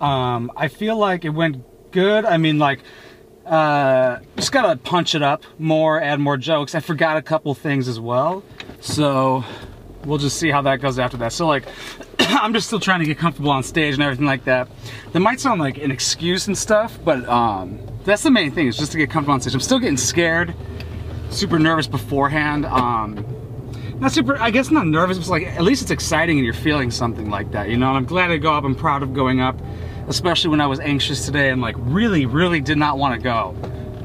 Um, 0.00 0.52
I 0.56 0.68
feel 0.68 0.96
like 0.96 1.24
it 1.24 1.30
went 1.30 1.64
good. 1.90 2.24
I 2.24 2.36
mean, 2.36 2.58
like, 2.58 2.80
uh, 3.44 4.18
just 4.36 4.52
gotta 4.52 4.76
punch 4.76 5.14
it 5.14 5.22
up 5.22 5.44
more, 5.58 6.00
add 6.00 6.20
more 6.20 6.36
jokes. 6.36 6.74
I 6.74 6.80
forgot 6.80 7.16
a 7.16 7.22
couple 7.22 7.54
things 7.54 7.88
as 7.88 7.98
well. 7.98 8.42
So, 8.80 9.44
we'll 10.04 10.18
just 10.18 10.38
see 10.38 10.50
how 10.50 10.62
that 10.62 10.80
goes 10.80 10.98
after 10.98 11.16
that. 11.18 11.32
So, 11.32 11.46
like, 11.46 11.64
I'm 12.18 12.52
just 12.52 12.66
still 12.66 12.80
trying 12.80 13.00
to 13.00 13.06
get 13.06 13.18
comfortable 13.18 13.50
on 13.50 13.62
stage 13.62 13.94
and 13.94 14.02
everything 14.02 14.26
like 14.26 14.44
that. 14.44 14.68
That 15.12 15.20
might 15.20 15.40
sound 15.40 15.60
like 15.60 15.78
an 15.78 15.90
excuse 15.90 16.46
and 16.46 16.56
stuff, 16.56 16.98
but 17.04 17.26
um, 17.28 17.80
that's 18.04 18.22
the 18.22 18.30
main 18.30 18.50
thing, 18.52 18.66
is 18.66 18.76
just 18.76 18.92
to 18.92 18.98
get 18.98 19.10
comfortable 19.10 19.34
on 19.34 19.40
stage. 19.40 19.54
I'm 19.54 19.60
still 19.60 19.78
getting 19.78 19.96
scared, 19.96 20.54
super 21.30 21.58
nervous 21.58 21.86
beforehand. 21.86 22.66
Um, 22.66 23.24
not 23.98 24.12
super 24.12 24.36
i 24.38 24.50
guess 24.50 24.70
not 24.70 24.86
nervous 24.86 25.18
but 25.18 25.28
like 25.28 25.46
at 25.46 25.62
least 25.62 25.80
it's 25.82 25.90
exciting 25.90 26.36
and 26.36 26.44
you're 26.44 26.54
feeling 26.54 26.90
something 26.90 27.30
like 27.30 27.50
that 27.52 27.70
you 27.70 27.76
know 27.76 27.88
and 27.88 27.96
i'm 27.96 28.04
glad 28.04 28.26
to 28.26 28.38
go 28.38 28.52
up 28.52 28.64
i'm 28.64 28.74
proud 28.74 29.02
of 29.02 29.14
going 29.14 29.40
up 29.40 29.58
especially 30.08 30.50
when 30.50 30.60
i 30.60 30.66
was 30.66 30.80
anxious 30.80 31.24
today 31.24 31.50
and 31.50 31.60
like 31.60 31.74
really 31.78 32.26
really 32.26 32.60
did 32.60 32.78
not 32.78 32.98
want 32.98 33.14
to 33.14 33.22
go 33.22 33.54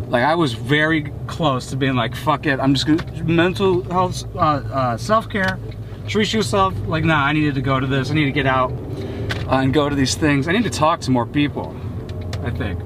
like 0.08 0.24
i 0.24 0.36
was 0.36 0.54
very 0.54 1.04
close 1.28 1.70
to 1.70 1.76
being 1.76 1.96
like 1.96 2.16
fuck 2.16 2.46
it 2.46 2.60
i'm 2.60 2.74
just 2.74 2.88
gonna 2.88 3.24
mental 3.24 3.84
health 3.92 4.24
uh, 4.36 4.40
uh, 4.40 4.98
self-care 4.98 5.60
treat 6.08 6.34
yourself 6.34 6.74
like 6.88 7.04
nah 7.04 7.26
i 7.26 7.34
needed 7.34 7.56
to 7.56 7.62
go 7.62 7.80
to 7.80 7.88
this 7.88 8.12
i 8.12 8.14
need 8.14 8.26
to 8.26 8.32
get 8.32 8.46
out 8.46 8.72
uh, 8.72 9.58
and 9.58 9.74
go 9.74 9.90
to 9.90 9.96
these 9.96 10.16
things 10.16 10.48
i 10.48 10.52
need 10.52 10.64
to 10.64 10.70
talk 10.70 11.00
to 11.00 11.12
more 11.12 11.26
people 11.26 11.76
i 12.44 12.50
think 12.50 12.80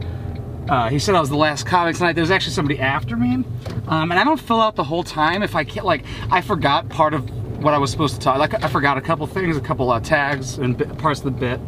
uh, 0.67 0.89
he 0.89 0.97
said 0.97 1.13
I 1.13 1.19
was 1.19 1.30
the 1.30 1.38
last 1.38 1.67
comic 1.67 1.95
tonight. 1.95 2.13
There 2.13 2.23
was 2.23 2.32
actually 2.32 2.54
somebody 2.54 2.80
after 2.80 3.15
me, 3.15 3.45
um, 3.88 4.12
and 4.12 4.13
I 4.13 4.23
don't 4.23 4.39
fill 4.39 4.60
out 4.60 4.75
the 4.75 4.84
whole 4.84 5.04
time 5.04 5.43
if 5.43 5.56
I 5.56 5.63
can't. 5.63 5.86
Like 5.86 6.04
I 6.32 6.41
forgot 6.41 6.89
part 6.89 7.13
of 7.13 7.30
what 7.63 7.75
I 7.75 7.78
was 7.78 7.91
supposed 7.91 8.15
to 8.15 8.19
talk. 8.19 8.39
Like 8.39 8.63
I 8.63 8.67
forgot 8.67 8.97
a 8.97 9.01
couple 9.01 9.28
things, 9.28 9.58
a 9.58 9.62
couple 9.62 9.91
uh, 9.91 9.99
tags 9.99 10.58
and 10.58 10.75
bit, 10.75 10.97
parts 10.97 11.19
of 11.19 11.25
the 11.25 11.32
bit 11.32 11.60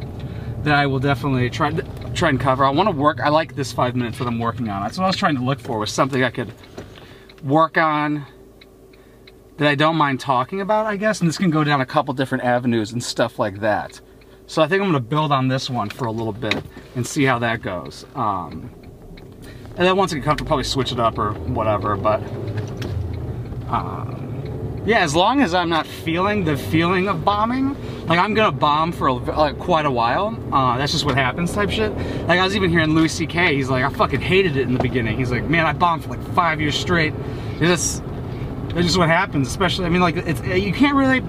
that 0.67 0.75
I 0.75 0.85
will 0.85 0.99
definitely 0.99 1.49
try 1.49 1.71
try 2.13 2.29
and 2.29 2.39
cover. 2.39 2.65
I 2.65 2.69
want 2.69 2.89
to 2.89 2.95
work. 2.95 3.21
I 3.21 3.29
like 3.29 3.55
this 3.55 3.71
five 3.71 3.95
minutes 3.95 4.17
that 4.17 4.27
I'm 4.27 4.37
working 4.37 4.67
on. 4.67 4.81
That's 4.83 4.97
what 4.97 5.05
I 5.05 5.07
was 5.07 5.15
trying 5.15 5.35
to 5.37 5.43
look 5.43 5.59
for 5.59 5.79
was 5.79 5.91
something 5.91 6.23
I 6.23 6.29
could 6.29 6.53
work 7.41 7.77
on 7.77 8.25
that 9.57 9.67
I 9.67 9.75
don't 9.75 9.95
mind 9.95 10.19
talking 10.19 10.59
about. 10.59 10.85
I 10.85 10.97
guess, 10.97 11.21
and 11.21 11.29
this 11.29 11.37
can 11.37 11.51
go 11.51 11.63
down 11.63 11.79
a 11.79 11.85
couple 11.85 12.13
different 12.13 12.43
avenues 12.43 12.91
and 12.91 13.01
stuff 13.01 13.39
like 13.39 13.61
that. 13.61 14.01
So 14.45 14.61
I 14.61 14.67
think 14.67 14.81
I'm 14.81 14.89
gonna 14.89 14.99
build 14.99 15.31
on 15.31 15.47
this 15.47 15.69
one 15.69 15.89
for 15.89 16.05
a 16.05 16.11
little 16.11 16.33
bit 16.33 16.61
and 16.95 17.07
see 17.07 17.23
how 17.23 17.39
that 17.39 17.61
goes. 17.61 18.05
Um, 18.13 18.69
and 19.77 19.87
then 19.87 19.95
once 19.95 20.11
I 20.11 20.17
get 20.17 20.25
comfortable, 20.25 20.47
probably 20.47 20.65
switch 20.65 20.91
it 20.91 20.99
up 20.99 21.17
or 21.17 21.31
whatever. 21.33 21.95
But 21.95 22.21
um, 23.69 24.26
Yeah, 24.87 24.99
as 24.99 25.13
long 25.13 25.41
as 25.41 25.53
I'm 25.53 25.67
not 25.67 25.85
feeling 25.85 26.45
the 26.45 26.55
feeling 26.55 27.09
of 27.09 27.25
bombing, 27.25 27.75
like 28.05 28.19
I'm 28.19 28.33
gonna 28.33 28.53
bomb 28.53 28.93
for 28.93 29.07
a, 29.07 29.13
like 29.13 29.59
quite 29.59 29.85
a 29.85 29.91
while. 29.91 30.39
Uh, 30.49 30.77
that's 30.77 30.93
just 30.93 31.03
what 31.03 31.15
happens, 31.15 31.51
type 31.51 31.69
shit. 31.69 31.91
Like 32.25 32.39
I 32.39 32.45
was 32.45 32.55
even 32.55 32.69
hearing 32.69 32.91
Louis 32.91 33.09
C.K. 33.09 33.53
He's 33.53 33.69
like, 33.69 33.83
I 33.83 33.89
fucking 33.89 34.21
hated 34.21 34.55
it 34.55 34.61
in 34.61 34.73
the 34.73 34.79
beginning. 34.79 35.17
He's 35.17 35.29
like, 35.29 35.43
man, 35.43 35.65
I 35.65 35.73
bombed 35.73 36.05
for 36.05 36.11
like 36.11 36.23
five 36.33 36.61
years 36.61 36.73
straight. 36.73 37.13
It's 37.59 37.59
just, 37.59 38.03
that's 38.69 38.85
just 38.85 38.97
what 38.97 39.09
happens. 39.09 39.49
Especially, 39.49 39.85
I 39.85 39.89
mean, 39.89 39.99
like 39.99 40.15
it's 40.15 40.41
you 40.41 40.71
can't 40.71 40.95
really. 40.95 41.21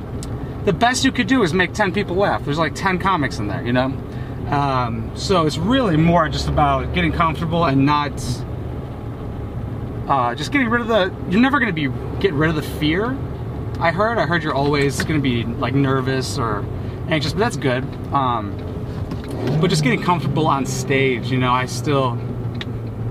The 0.65 0.73
best 0.73 1.05
you 1.05 1.11
could 1.11 1.27
do 1.27 1.43
is 1.43 1.53
make 1.53 1.73
ten 1.75 1.93
people 1.93 2.15
laugh. 2.15 2.45
There's 2.45 2.59
like 2.59 2.77
ten 2.77 3.01
comics 3.01 3.41
in 3.41 3.49
there, 3.49 3.67
you 3.67 3.73
know. 3.73 3.87
Um, 4.51 5.11
so 5.17 5.47
it's 5.47 5.59
really 5.59 5.97
more 5.97 6.29
just 6.29 6.47
about 6.47 6.95
getting 6.95 7.11
comfortable 7.11 7.65
and 7.65 7.85
not. 7.85 8.13
Uh, 10.09 10.37
just 10.37 10.53
getting 10.53 10.69
rid 10.69 10.81
of 10.81 10.87
the. 10.87 11.13
You're 11.29 11.41
never 11.41 11.59
gonna 11.59 11.73
be 11.73 11.89
get 12.21 12.33
rid 12.35 12.51
of 12.51 12.55
the 12.55 12.63
fear 12.63 13.19
I 13.81 13.93
heard. 13.93 14.19
I 14.19 14.27
heard 14.27 14.43
you're 14.43 14.55
always 14.55 15.03
gonna 15.05 15.21
be 15.21 15.45
like 15.45 15.75
nervous 15.75 16.39
or 16.39 16.65
anxious, 17.09 17.33
but 17.33 17.39
that's 17.39 17.57
good. 17.57 17.85
Um, 18.13 18.57
but 19.61 19.71
just 19.71 19.85
getting 19.85 20.03
comfortable 20.03 20.47
on 20.47 20.67
stage, 20.67 21.31
you 21.31 21.39
know, 21.39 21.53
I 21.53 21.67
still 21.67 22.19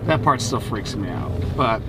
that 0.05 0.23
part 0.23 0.41
still 0.41 0.59
freaks 0.59 0.95
me 0.95 1.09
out. 1.09 1.31
But 1.55 1.81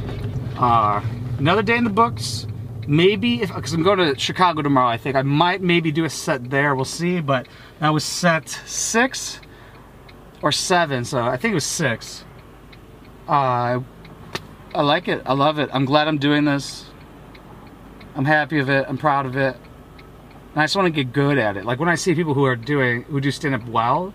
uh, 0.56 1.00
another 1.38 1.62
day 1.62 1.76
in 1.76 1.84
the 1.84 1.90
books. 1.90 2.46
Maybe 2.86 3.42
if 3.42 3.54
because 3.54 3.74
I'm 3.74 3.82
going 3.82 3.98
to 3.98 4.18
Chicago 4.18 4.62
tomorrow, 4.62 4.88
I 4.88 4.96
think 4.96 5.14
I 5.14 5.20
might 5.20 5.60
maybe 5.60 5.92
do 5.92 6.04
a 6.04 6.10
set 6.10 6.48
there. 6.48 6.74
We'll 6.74 6.86
see. 6.86 7.20
But 7.20 7.46
that 7.80 7.90
was 7.90 8.02
set 8.02 8.48
six 8.48 9.40
or 10.40 10.52
seven, 10.52 11.04
so 11.04 11.22
I 11.22 11.36
think 11.36 11.52
it 11.52 11.54
was 11.54 11.66
six. 11.66 12.24
Uh, 13.28 13.80
I 14.74 14.82
like 14.82 15.06
it. 15.06 15.22
I 15.26 15.34
love 15.34 15.58
it. 15.58 15.68
I'm 15.72 15.84
glad 15.84 16.08
I'm 16.08 16.16
doing 16.16 16.46
this. 16.46 16.87
I'm 18.18 18.24
happy 18.24 18.58
of 18.58 18.68
it. 18.68 18.84
I'm 18.88 18.98
proud 18.98 19.26
of 19.26 19.36
it. 19.36 19.54
And 19.54 20.56
I 20.60 20.64
just 20.64 20.74
want 20.74 20.86
to 20.86 20.90
get 20.90 21.12
good 21.12 21.38
at 21.38 21.56
it. 21.56 21.64
Like 21.64 21.78
when 21.78 21.88
I 21.88 21.94
see 21.94 22.16
people 22.16 22.34
who 22.34 22.44
are 22.46 22.56
doing, 22.56 23.04
who 23.04 23.20
do 23.20 23.30
stand 23.30 23.54
up 23.54 23.64
well, 23.68 24.12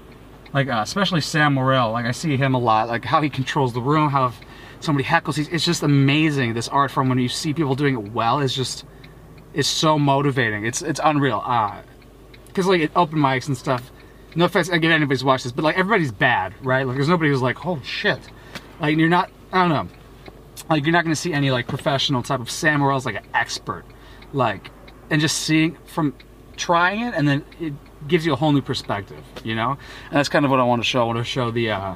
like 0.53 0.67
uh, 0.67 0.81
especially 0.83 1.21
Sam 1.21 1.53
Morril, 1.53 1.93
like 1.93 2.05
I 2.05 2.11
see 2.11 2.35
him 2.35 2.53
a 2.53 2.59
lot, 2.59 2.89
like 2.89 3.05
how 3.05 3.21
he 3.21 3.29
controls 3.29 3.71
the 3.71 3.79
room, 3.79 4.09
how 4.09 4.25
if 4.25 4.41
somebody 4.81 5.05
heckles, 5.05 5.37
it's 5.49 5.63
just 5.63 5.83
amazing. 5.83 6.53
This 6.53 6.67
art 6.67 6.91
form, 6.91 7.07
when 7.07 7.17
you 7.17 7.29
see 7.29 7.53
people 7.53 7.75
doing 7.75 7.93
it 7.93 8.11
well, 8.11 8.41
is 8.41 8.53
just, 8.53 8.83
is 9.53 9.67
so 9.67 9.97
motivating. 9.97 10.65
It's 10.65 10.81
it's 10.81 10.99
unreal. 11.01 11.41
Uh, 11.43 11.81
Cause 12.53 12.67
like 12.67 12.91
open 12.97 13.19
mics 13.19 13.47
and 13.47 13.57
stuff, 13.57 13.89
no 14.35 14.45
offense, 14.45 14.67
again, 14.67 14.91
anybody's 14.91 15.23
watched 15.23 15.45
this, 15.45 15.53
but 15.53 15.63
like 15.63 15.77
everybody's 15.77 16.11
bad, 16.11 16.53
right? 16.61 16.85
Like 16.85 16.97
there's 16.97 17.07
nobody 17.07 17.31
who's 17.31 17.41
like, 17.41 17.65
oh 17.65 17.81
shit. 17.83 18.19
Like 18.81 18.97
you're 18.97 19.07
not, 19.07 19.31
I 19.53 19.61
don't 19.61 19.69
know. 19.69 19.87
Like 20.69 20.83
you're 20.83 20.91
not 20.91 21.05
gonna 21.05 21.15
see 21.15 21.31
any 21.31 21.51
like 21.51 21.69
professional 21.69 22.21
type 22.21 22.41
of 22.41 22.51
Sam 22.51 22.81
Morril's 22.81 23.05
like 23.05 23.15
an 23.15 23.25
expert 23.33 23.85
like 24.33 24.71
and 25.09 25.21
just 25.21 25.37
seeing 25.37 25.77
from 25.85 26.13
trying 26.55 27.01
it 27.01 27.13
and 27.15 27.27
then 27.27 27.45
it 27.59 27.73
gives 28.07 28.25
you 28.25 28.33
a 28.33 28.35
whole 28.35 28.51
new 28.51 28.61
perspective 28.61 29.23
you 29.43 29.55
know? 29.55 29.71
And 30.09 30.17
that's 30.17 30.29
kind 30.29 30.45
of 30.45 30.51
what 30.51 30.59
i 30.59 30.63
want 30.63 30.81
to 30.81 30.87
show 30.87 31.01
i 31.03 31.05
want 31.05 31.19
to 31.19 31.23
show 31.23 31.51
the 31.51 31.71
uh 31.71 31.95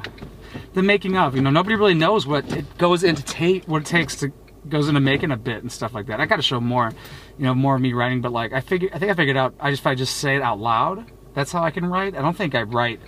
the 0.73 0.83
making 0.83 1.17
of 1.17 1.35
you 1.35 1.41
know? 1.41 1.49
Nobody 1.49 1.75
really 1.75 1.93
knows 1.93 2.25
what 2.25 2.51
it 2.55 2.77
goes 2.77 3.03
into 3.03 3.23
take 3.23 3.65
what 3.65 3.81
it 3.81 3.85
takes 3.85 4.15
to 4.17 4.31
goes 4.69 4.87
into 4.87 4.99
making 4.99 5.31
a 5.31 5.37
bit 5.37 5.61
and 5.61 5.71
stuff 5.71 5.93
like 5.93 6.07
that. 6.07 6.19
I 6.19 6.25
gotta 6.25 6.41
show 6.41 6.59
more 6.59 6.91
you 7.37 7.45
know 7.45 7.53
more 7.53 7.75
of 7.75 7.81
me 7.81 7.93
writing 7.93 8.21
but 8.21 8.31
like 8.31 8.53
i 8.53 8.61
figure 8.61 8.89
i 8.93 8.99
think 8.99 9.11
i 9.11 9.15
figured 9.15 9.37
out 9.37 9.53
i 9.59 9.69
just 9.69 9.81
if 9.81 9.87
i 9.87 9.95
just 9.95 10.17
say 10.17 10.35
it 10.35 10.41
out 10.41 10.59
loud 10.59 11.05
that's 11.33 11.51
how 11.51 11.63
i 11.63 11.71
can 11.71 11.85
write. 11.85 12.15
I 12.15 12.21
don't 12.21 12.35
think 12.35 12.55
i 12.55 12.63
write 12.63 12.99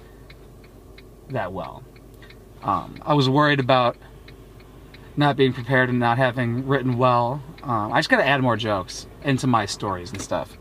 that 1.30 1.52
well. 1.52 1.84
Um, 2.64 2.96
i 3.02 3.14
was 3.14 3.30
worried 3.30 3.60
about 3.60 3.98
not 5.20 5.38
being 5.38 5.54
prepared 5.54 5.90
and 5.90 6.00
not 6.00 6.18
having 6.18 6.66
written 6.68 6.98
well 6.98 7.44
um, 7.64 7.92
I 7.92 8.00
just 8.00 8.10
gotta 8.10 8.26
add 8.26 8.42
more 8.42 8.58
jokes 8.58 9.08
into 9.24 9.48
my 9.48 9.66
stories 9.66 10.12
and 10.12 10.22
stuff. 10.22 10.58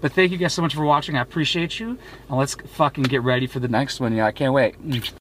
But 0.00 0.12
thank 0.12 0.32
you 0.32 0.38
guys 0.38 0.54
so 0.54 0.62
much 0.62 0.74
for 0.74 0.84
watching. 0.84 1.16
I 1.16 1.20
appreciate 1.20 1.78
you. 1.78 1.98
And 2.28 2.38
let's 2.38 2.54
fucking 2.54 3.04
get 3.04 3.22
ready 3.22 3.46
for 3.46 3.60
the 3.60 3.68
next 3.68 4.00
one. 4.00 4.14
Yeah, 4.14 4.26
I 4.26 4.32
can't 4.32 4.54
wait. 4.54 4.76